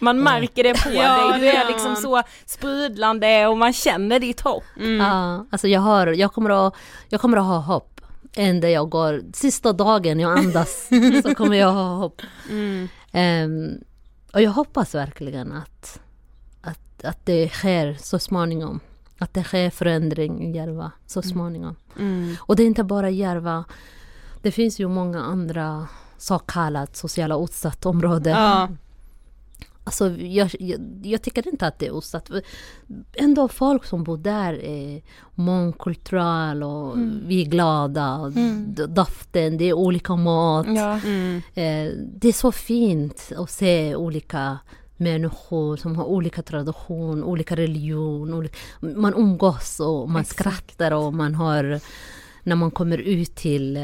[0.00, 4.18] Man märker det på Ja, dig, du det är liksom så sprudlande och man känner
[4.20, 4.64] ditt hopp.
[4.76, 4.96] Mm.
[5.06, 6.74] Ja, alltså jag, har, jag, kommer att,
[7.08, 8.00] jag kommer att ha hopp.
[8.32, 10.88] Ända jag går, sista dagen jag andas
[11.22, 12.22] så kommer jag ha hopp.
[12.50, 12.88] Mm.
[13.12, 13.70] Ehm,
[14.32, 16.00] och jag hoppas verkligen att,
[16.60, 18.80] att, att det sker så småningom.
[19.18, 21.76] Att det sker förändring i Järva så småningom.
[21.98, 22.36] Mm.
[22.40, 23.64] Och det är inte bara Järva.
[24.42, 25.88] Det finns ju många andra
[26.18, 28.36] så kallat sociala utsatta områden.
[28.36, 28.68] Ja.
[29.84, 32.30] Alltså, jag, jag, jag tycker inte att det är utsatt.
[33.14, 35.02] Ändå folk som bor där är
[35.34, 38.16] mångkulturella och vi är glada.
[38.16, 40.66] och d- Doften, det är olika mat.
[40.68, 41.00] Ja.
[41.04, 41.36] Mm.
[41.36, 44.58] Eh, det är så fint att se olika
[44.96, 48.34] människor som har olika tradition, olika religion.
[48.34, 50.40] Olika, man umgås och man Exakt.
[50.40, 51.80] skrattar och man har...
[52.42, 53.76] När man kommer ut till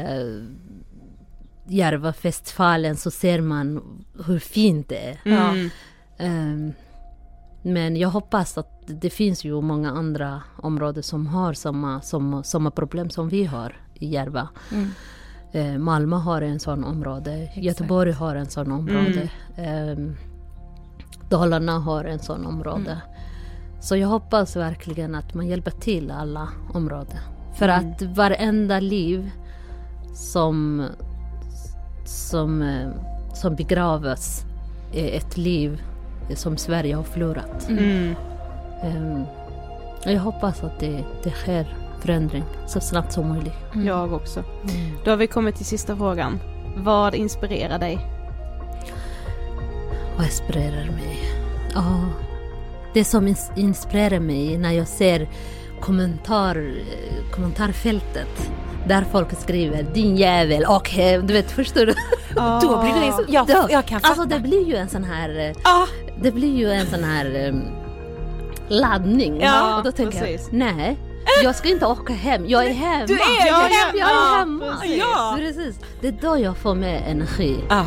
[1.67, 3.81] Järvafestivalen så ser man
[4.25, 5.19] hur fint det är.
[5.25, 5.69] Mm.
[6.17, 6.73] Ehm,
[7.61, 12.71] men jag hoppas att det finns ju många andra områden som har samma, samma, samma
[12.71, 14.49] problem som vi har i Järva.
[14.71, 14.89] Mm.
[15.51, 19.29] Eh, Malmö har en sån område, Göteborg har en sån område.
[19.57, 20.15] Ehm,
[21.29, 23.01] Dalarna har en sån område.
[23.79, 27.17] Så jag hoppas verkligen att man hjälper till alla områden.
[27.57, 29.31] För att varenda liv
[30.13, 30.85] som,
[32.07, 32.89] som, eh,
[33.33, 34.43] som begravs
[34.93, 35.81] är ett liv
[36.35, 37.69] som Sverige har förlorat.
[37.69, 38.15] Mm.
[38.83, 39.23] Ehm,
[40.05, 43.53] och jag hoppas att det, det sker förändring så snabbt som möjligt.
[43.85, 44.43] Jag också.
[45.05, 46.39] Då har vi kommit till sista frågan.
[46.77, 47.99] Vad inspirerar dig?
[50.17, 51.19] Vad inspirerar mig?
[51.73, 51.99] Ja,
[52.93, 55.29] det som ins- inspirerar mig när jag ser
[55.81, 56.73] kommentar,
[57.31, 58.51] kommentarfältet
[58.87, 61.91] där folk skriver din jävel och eh, du vet förstår du?
[62.41, 64.13] Och då blir det så, jag, Ja, jag kan fatta.
[64.13, 65.87] Alltså det blir ju en sån här, eh,
[66.21, 67.63] det blir ju en sån här um,
[68.67, 69.41] laddning.
[69.41, 70.47] Ja, och då tänker precis.
[70.51, 70.97] jag, nej.
[71.43, 73.05] Jag ska inte åka hem, jag är hemma.
[73.05, 73.97] Du är jag, hemma.
[73.97, 74.75] Jag är hemma.
[74.85, 75.35] Ja.
[75.37, 75.79] precis.
[76.01, 77.59] Det är då jag får mer energi.
[77.69, 77.85] Ja.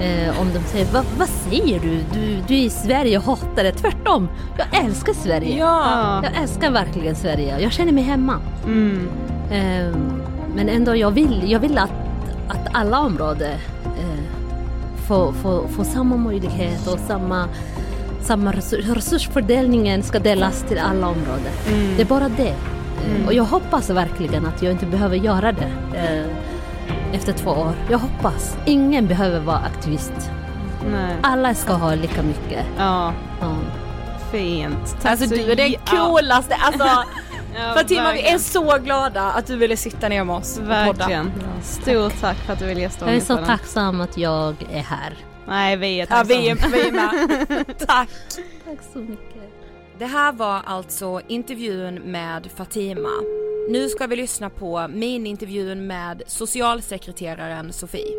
[0.00, 2.00] Eh, om de säger, vad, vad säger du?
[2.12, 2.42] du?
[2.48, 3.72] Du är i Sverige och hatar det.
[3.72, 4.28] Tvärtom,
[4.58, 5.58] jag älskar Sverige.
[5.58, 6.20] Ja.
[6.24, 7.60] Jag älskar verkligen Sverige.
[7.60, 8.40] Jag känner mig hemma.
[8.64, 9.08] Mm.
[9.50, 9.96] Eh,
[10.54, 11.90] men ändå, jag vill, jag vill att,
[12.48, 13.52] att alla områden
[13.84, 14.22] eh,
[15.08, 17.48] får, får, får samma möjlighet och samma,
[18.24, 21.52] samma resurs, resursfördelningen ska delas till alla områden.
[21.68, 21.96] Mm.
[21.96, 22.48] Det är bara det.
[22.48, 26.26] Eh, Och jag hoppas verkligen att jag inte behöver göra det eh,
[27.16, 27.72] efter två år.
[27.90, 28.56] Jag hoppas.
[28.64, 30.12] Ingen behöver vara aktivist.
[30.92, 31.16] Nej.
[31.22, 32.64] Alla ska ha lika mycket.
[32.78, 33.56] Ja, Ja.
[34.32, 34.96] fint.
[35.02, 35.78] Tack Alltså så du är ja.
[35.86, 36.84] coolaste, alltså
[37.54, 38.38] Ja, Fatima vi är verkligen.
[38.40, 40.82] så glada att du ville sitta ner med oss och podda.
[40.82, 41.32] Verkligen.
[41.62, 45.14] Stort tack för att du vill gästa Jag är så tacksam att jag är här.
[45.46, 46.40] Nej, vi är Ja tacksamma.
[46.40, 47.78] vi är, vi är med.
[47.78, 48.08] Tack.
[48.64, 49.42] Tack så mycket.
[49.98, 53.10] Det här var alltså intervjun med Fatima.
[53.70, 58.16] Nu ska vi lyssna på minintervjun med socialsekreteraren Sofie.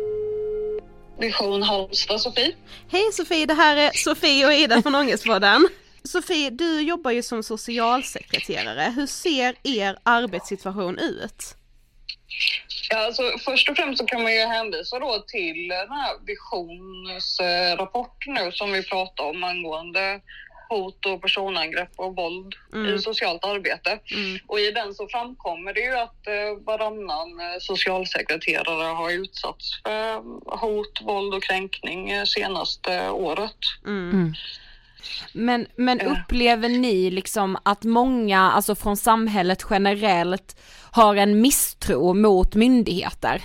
[1.20, 2.54] Vision Halmstad, Sofie.
[2.88, 5.68] Hej Sofie, det här är Sofie och Ida från Ångestpodden.
[6.04, 8.92] Sofie, du jobbar ju som socialsekreterare.
[8.96, 11.54] Hur ser er arbetssituation ut?
[12.90, 18.34] Ja, alltså, först och främst så kan man ju hänvisa då till den här visionsrapporten
[18.34, 20.20] nu som vi pratar om angående
[20.68, 22.94] hot och personangrepp och våld Mm.
[22.94, 23.98] i socialt arbete.
[24.46, 30.14] Och i den så framkommer det ju att eh, varannan eh, socialsekreterare har utsatts för
[30.56, 33.56] hot, våld och kränkning eh, senaste året.
[33.86, 34.34] Mm.
[35.32, 40.56] Men, men upplever ni liksom att många, alltså från samhället generellt,
[40.92, 43.42] har en misstro mot myndigheter?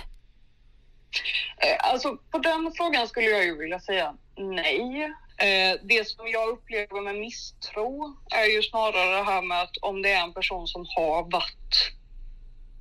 [1.58, 5.02] Eh, Alltså på den frågan skulle jag ju vilja säga nej.
[5.36, 10.02] Eh, Det som jag upplever med misstro är ju snarare det här med att om
[10.02, 11.92] det är en person som har varit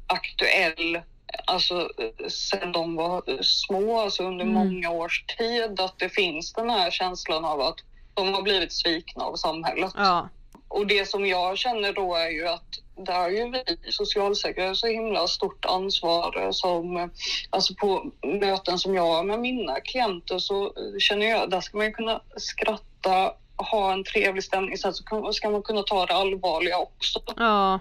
[0.08, 1.02] aktuell
[1.48, 4.54] alltså eh, sen de var små, alltså under Mm.
[4.54, 7.80] många års tid, att det finns den här känslan av att
[8.20, 9.92] de har blivit svikna av samhället.
[9.96, 10.30] Ja.
[10.68, 15.28] Och det som jag känner då är ju att där ju vi socialsekreterare så himla
[15.28, 17.08] stort ansvar eh, som, eh,
[17.50, 21.78] alltså på möten som jag har med mina klienter så eh, känner jag, där ska
[21.78, 23.34] man ju kunna skratta,
[23.72, 27.20] ha en trevlig stämning, sen så ska man kunna ta det allvarliga också.
[27.38, 27.80] Ja.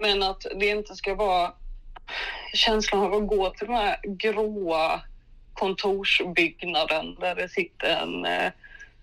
[0.00, 1.52] Men att det inte ska vara
[2.54, 5.00] känslan av att gå till den här gråa
[5.54, 8.26] kontorsbyggnaden där det sitter en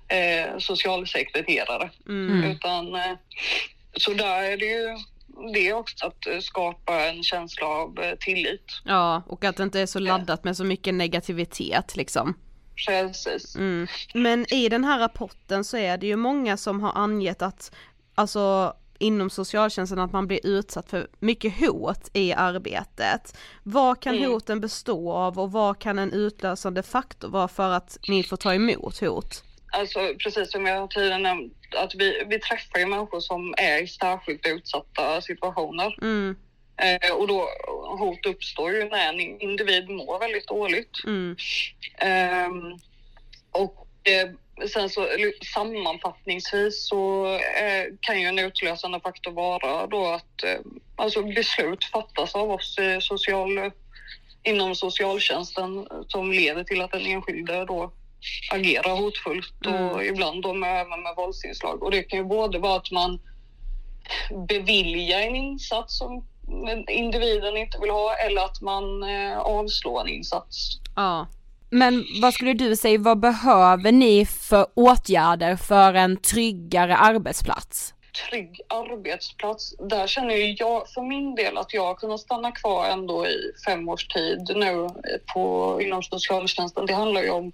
[0.08, 1.90] eh, socialsekreterare.
[2.08, 2.44] Mm.
[2.44, 3.18] Utan, eh,
[3.98, 4.98] så där är det ju
[5.54, 8.82] det också att eh, skapa en känsla av eh, tillit.
[8.86, 12.34] Ja, och att det inte är så laddat med så mycket negativitet liksom.
[12.88, 13.56] Precis.
[13.56, 13.88] Mm.
[14.14, 17.72] Men i den här rapporten så är det ju många som har angett att,
[18.16, 23.38] alltså inom socialtjänsten att man blir utsatt för mycket hot i arbetet.
[23.64, 24.32] Vad kan Mm.
[24.32, 28.54] hoten bestå av och vad kan en utlösande faktor vara för att ni får ta
[28.54, 29.44] emot hot?
[29.72, 33.88] Alltså precis som jag tidigare nämnt, att vi, vi träffar ju människor som är i
[33.88, 35.98] särskilt utsatta situationer.
[36.02, 36.36] Mm,
[36.82, 37.50] Eh, och då
[38.00, 41.04] hot uppstår ju när en individ mår väldigt dåligt.
[41.06, 41.36] mm,
[41.98, 42.80] Ehm,
[43.52, 44.30] och eh,
[44.68, 45.08] sen så
[45.54, 50.60] sammanfattningsvis så eh, kan ju en utlösande faktor vara då att eh,
[50.96, 53.72] alltså beslut fattas av oss social,
[54.44, 57.92] inom socialtjänsten som leder till att den enskilde då
[58.52, 61.84] agerar hotfullt och ibland då med, även med våldsinslag.
[61.84, 63.20] Och det kan ju både vara att man
[64.48, 66.26] beviljar en insats som
[66.90, 70.80] individen inte vill ha eller att man eh, avslår en insats.
[70.96, 71.28] ja.
[71.70, 77.94] Men vad skulle du säga, vad behöver ni för åtgärder för en tryggare arbetsplats?
[78.30, 79.76] trygg arbetsplats.
[79.80, 83.90] Där känner jag för min del att jag har kunnat stanna kvar ändå i fem
[83.90, 84.88] års tid nu
[85.34, 86.86] på, inom socialtjänsten.
[86.86, 87.52] Det handlar ju om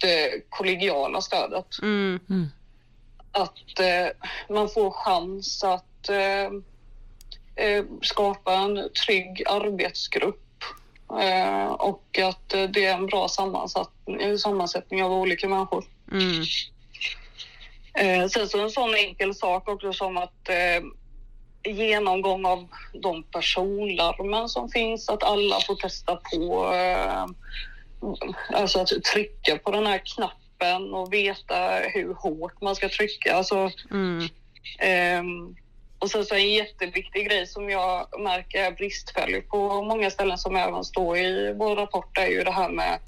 [0.00, 1.66] det kollegiala stödet.
[1.82, 2.20] Mm.
[3.32, 6.50] Att eh, man får chans att eh,
[7.66, 10.64] eh, skapa en trygg arbetsgrupp
[11.20, 15.84] eh, och att eh, det är en bra sammansättning, sammansättning av olika människor.
[16.12, 16.42] Mm.
[17.94, 20.82] Eh, sen så en sån enkel sak också som att eh,
[21.72, 27.26] genomgång av de personlarmen som finns, att alla får testa på, eh,
[28.52, 33.34] alltså att trycka på den här knappen och veta hur hårt man ska trycka.
[33.34, 34.28] Alltså, Mm.
[34.78, 35.56] Ehm,
[35.98, 40.56] och sen så en jätteviktig grej som jag märker är bristfällig på många ställen som
[40.56, 42.98] även står i vår rapport är ju det här med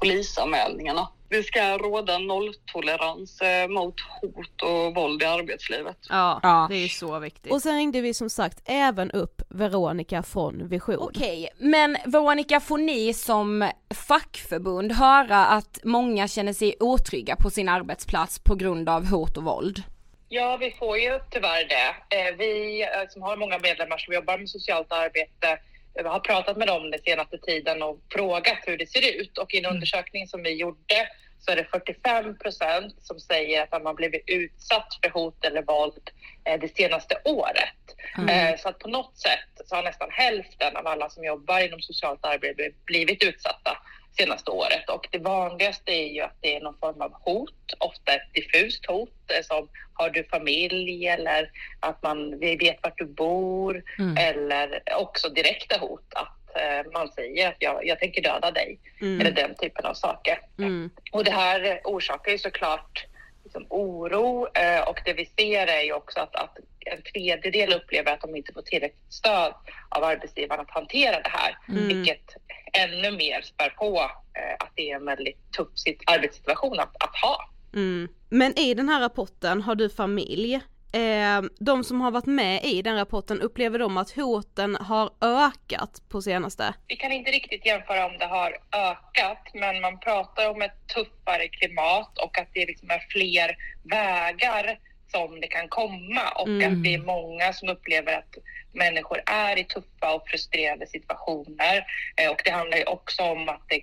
[0.00, 1.08] polisanmälningarna.
[1.32, 5.96] Det ska råda nolltolerans eh, mot hot och våld i arbetslivet.
[6.08, 6.66] Ja, Ja.
[6.70, 7.52] det är så viktigt.
[7.52, 10.96] Och sen ringde vi som sagt även upp Veronica från Vision.
[10.98, 17.68] Okej, men Veronica, får ni som fackförbund höra att många känner sig otrygga på sin
[17.68, 19.82] arbetsplats på grund av hot och våld?
[20.28, 22.16] Ja, vi får ju tyvärr det.
[22.16, 25.58] Eh, Vi eh, som har många medlemmar som jobbar med socialt arbete
[26.04, 29.38] har pratat med dem den senaste tiden och frågat hur det ser ut.
[29.38, 33.84] Och i en undersökning som vi gjorde så är det 45 procent som säger att
[33.84, 36.10] har blivit utsatt för hot eller våld
[36.44, 37.82] eh, det senaste året.
[38.18, 38.28] Mm.
[38.28, 41.80] Eh, Så att på något sätt så har nästan hälften av alla som jobbar inom
[41.80, 43.78] socialt arbete blivit utsatta
[44.16, 44.88] senaste året.
[44.90, 48.86] Och det vanligaste är ju att det är någon form av hot, ofta ett diffust
[48.86, 51.50] hot eh, som har du familj eller
[51.80, 54.16] att man vi vet vart du bor Mm.
[54.16, 59.20] eller också direkta hot att eh, man säger att jag, jag tänker döda dig Mm.
[59.20, 60.38] eller den typen av saker.
[60.58, 60.90] Mm.
[61.12, 63.06] Och det här orsakar ju såklart
[63.44, 68.12] liksom oro eh, och det vi ser är ju också att, att en tredjedel upplever
[68.12, 69.54] att de inte får tillräckligt stöd
[69.88, 71.88] av arbetsgivaren att hantera det här, Mm.
[71.88, 72.36] vilket
[72.72, 73.98] ännu mer spär på
[74.34, 77.50] eh, att det är en väldigt tuff sit- arbetssituation att, att ha.
[77.74, 78.08] Mm.
[78.28, 80.60] Men i den här rapporten har du familj.
[80.94, 86.02] Eh, de som har varit med i den rapporten, upplever de att hoten har ökat
[86.08, 86.74] på senaste?
[86.88, 91.48] Vi kan inte riktigt jämföra om det har ökat, men man pratar om ett tuffare
[91.48, 94.78] klimat och att det liksom är fler vägar
[95.12, 96.72] som det kan komma och Mm.
[96.72, 98.34] att det är många som upplever att
[98.72, 101.84] människor är i tuffa och frustrerade situationer.
[102.16, 103.80] Eh, Och det handlar ju också om att det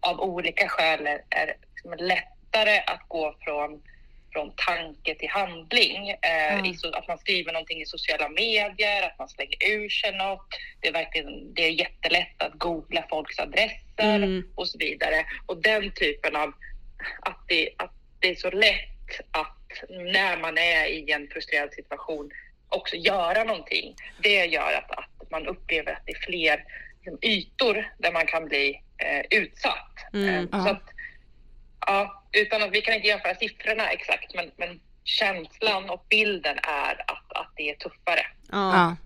[0.00, 3.82] av olika skäl är, är liksom lättare att gå från
[4.32, 6.10] från tanke till handling.
[6.10, 10.12] Eh, i så, att man skriver någonting i sociala medier, att man slänger ur sig
[10.12, 10.46] något.
[10.80, 14.42] Det är, verkligen, det är jättelätt att googla folks adresser Mm.
[14.54, 15.24] och så vidare.
[15.46, 16.52] Och den typen av,
[17.20, 19.56] att det, att det är så lätt att
[19.88, 22.30] när man är i en frustrerad situation
[22.68, 23.94] också göra någonting.
[24.22, 26.64] Det gör att, att man upplever att det är fler
[27.00, 29.94] liksom, ytor där man kan bli eh, utsatt.
[30.12, 30.48] Mm.
[30.52, 30.82] Eh, så att,
[31.90, 37.04] ja, utan att vi kan inte jämföra siffrorna exakt, men, men känslan och bilden är
[37.06, 38.26] att, att det är tuffare.
[38.50, 38.96] Ja.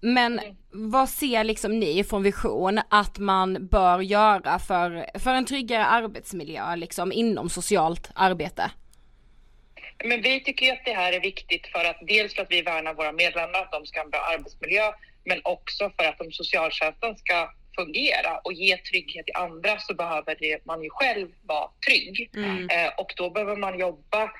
[0.00, 0.40] Men
[0.70, 6.76] vad ser liksom ni från Vision att man bör göra för, för en tryggare arbetsmiljö
[6.76, 8.70] liksom inom socialt arbete?
[10.04, 12.62] Men vi tycker ju att det här är viktigt för att dels för att vi
[12.62, 14.92] värnar våra medlemmar, att de ska ha en bra arbetsmiljö,
[15.24, 20.36] men också för att om socialtjänsten ska fungera och ge trygghet till andra så behöver
[20.40, 22.30] det, man ju själv vara trygg.
[22.36, 22.68] Mm.
[22.70, 24.30] Eh, och då behöver man jobba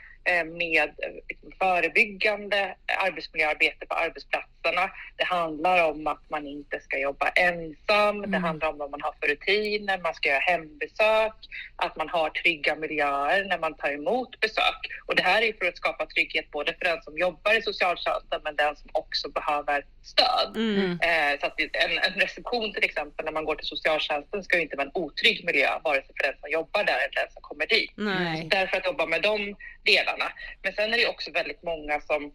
[0.45, 1.13] med eh,
[1.59, 4.91] förebyggande arbetsmiljöarbete på arbetsplatserna.
[5.17, 8.21] Det handlar om att man inte ska jobba ensam.
[8.21, 8.45] Det Mm.
[8.45, 9.99] handlar om vad man har för rutiner.
[9.99, 11.33] Man ska göra hembesök.
[11.77, 14.81] Att man har trygga miljöer när man tar emot besök.
[15.07, 18.41] Och det här är för att skapa trygghet både för den som jobbar i socialtjänsten
[18.45, 20.57] men den som också behöver stöd.
[20.57, 20.91] Mm.
[21.03, 24.59] Eh, så att det- en, en reception till exempel när man går till socialtjänsten ska
[24.59, 27.43] inte vara en otrygg miljö vare sig för den som jobbar där eller den som
[27.43, 27.91] kommer dit.
[27.97, 28.47] Nej.
[28.51, 30.16] Därför att jobba med de delarna.
[30.63, 32.33] Men sen är det också väldigt många som,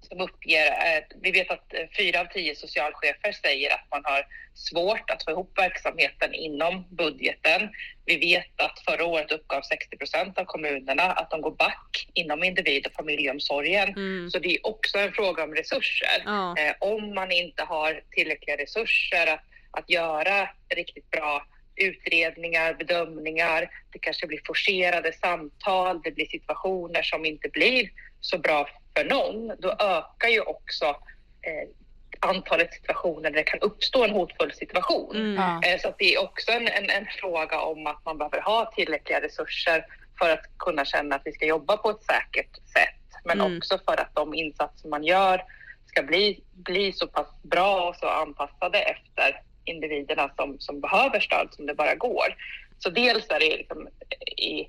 [0.00, 4.26] som uppger, eh, vi vet att eh, fyra av tio socialchefer säger att man har
[4.54, 7.70] svårt att få ihop verksamheten inom budgeten.
[8.04, 12.44] Vi vet att förra året uppgav 60 procent av kommunerna att de går back inom
[12.44, 13.88] individ och familjeomsorgen.
[13.88, 14.30] Mm.
[14.30, 16.22] Så det är också en fråga om resurser.
[16.24, 16.56] Ja.
[16.58, 19.40] Eh, om man inte har tillräckliga resurser att,
[19.70, 21.46] att göra riktigt bra
[21.82, 28.68] utredningar, bedömningar, det kanske blir forcerade samtal, det blir situationer som inte blir så bra
[28.96, 31.68] för någon, då ökar ju också eh,
[32.20, 35.16] antalet situationer där det kan uppstå en hotfull situation.
[35.16, 35.62] Mm.
[35.62, 38.72] Eh, så att det är också en, en, en fråga om att man behöver ha
[38.76, 39.86] tillräckliga resurser
[40.18, 43.56] för att kunna känna att vi ska jobba på ett säkert sätt, men Mm.
[43.56, 45.42] också för att de insatser man gör
[45.86, 51.48] ska bli, bli så pass bra och så anpassade efter individerna som, som behöver stöd
[51.50, 52.36] som det bara går.
[52.78, 53.88] Så dels är det liksom
[54.36, 54.68] i,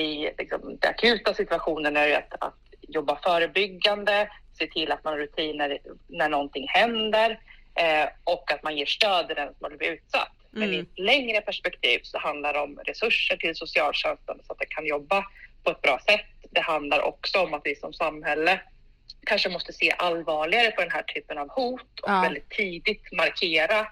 [0.00, 2.54] i liksom den akuta situationen är att, att
[2.88, 4.28] jobba förebyggande,
[4.58, 5.78] se till att man har rutiner
[6.08, 7.30] när någonting händer
[7.74, 10.32] eh, och att man ger stöd till den som har blivit utsatt.
[10.50, 10.80] Men i Mm.
[10.86, 15.24] ett längre perspektiv så handlar det om resurser till socialtjänsten så att det kan jobba
[15.64, 16.26] på ett bra sätt.
[16.50, 18.60] Det handlar också om att vi som samhälle
[19.26, 22.20] kanske måste se allvarligare på den här typen av hot och Ja.
[22.20, 23.86] väldigt tidigt markera.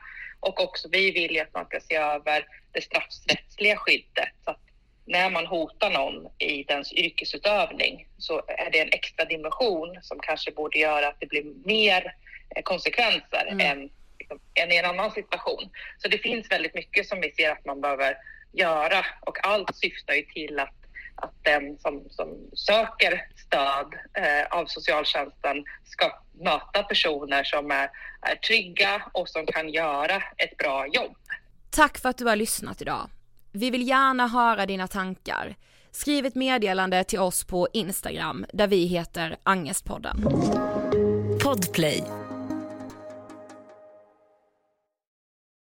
[0.47, 4.29] Och också vi vill ju att man ska se över det straffrättsliga skyddet.
[4.45, 4.61] Så att
[5.07, 10.51] när man hotar någon i dens yrkesutövning så är det en extra dimension som kanske
[10.53, 12.15] borde göra att det blir mer
[12.57, 13.61] eh, konsekvenser Mm.
[13.61, 15.71] än, liksom, än i en annan situation.
[15.99, 18.17] Så det finns väldigt mycket som vi ser att man behöver
[18.53, 20.75] göra och allt syftar ju till att,
[21.25, 23.95] att den som, som söker stöd
[24.25, 26.11] eh, av socialtjänsten ska
[26.45, 31.17] möta personer som är, är trygga och som kan göra ett bra jobb.
[31.71, 33.11] Tack för att du har lyssnat idag.
[33.53, 35.57] Vi vill gärna höra dina tankar.
[35.91, 40.25] Skriv ett meddelande till oss på Instagram där vi heter Angestpodden.
[41.45, 42.05] Podplay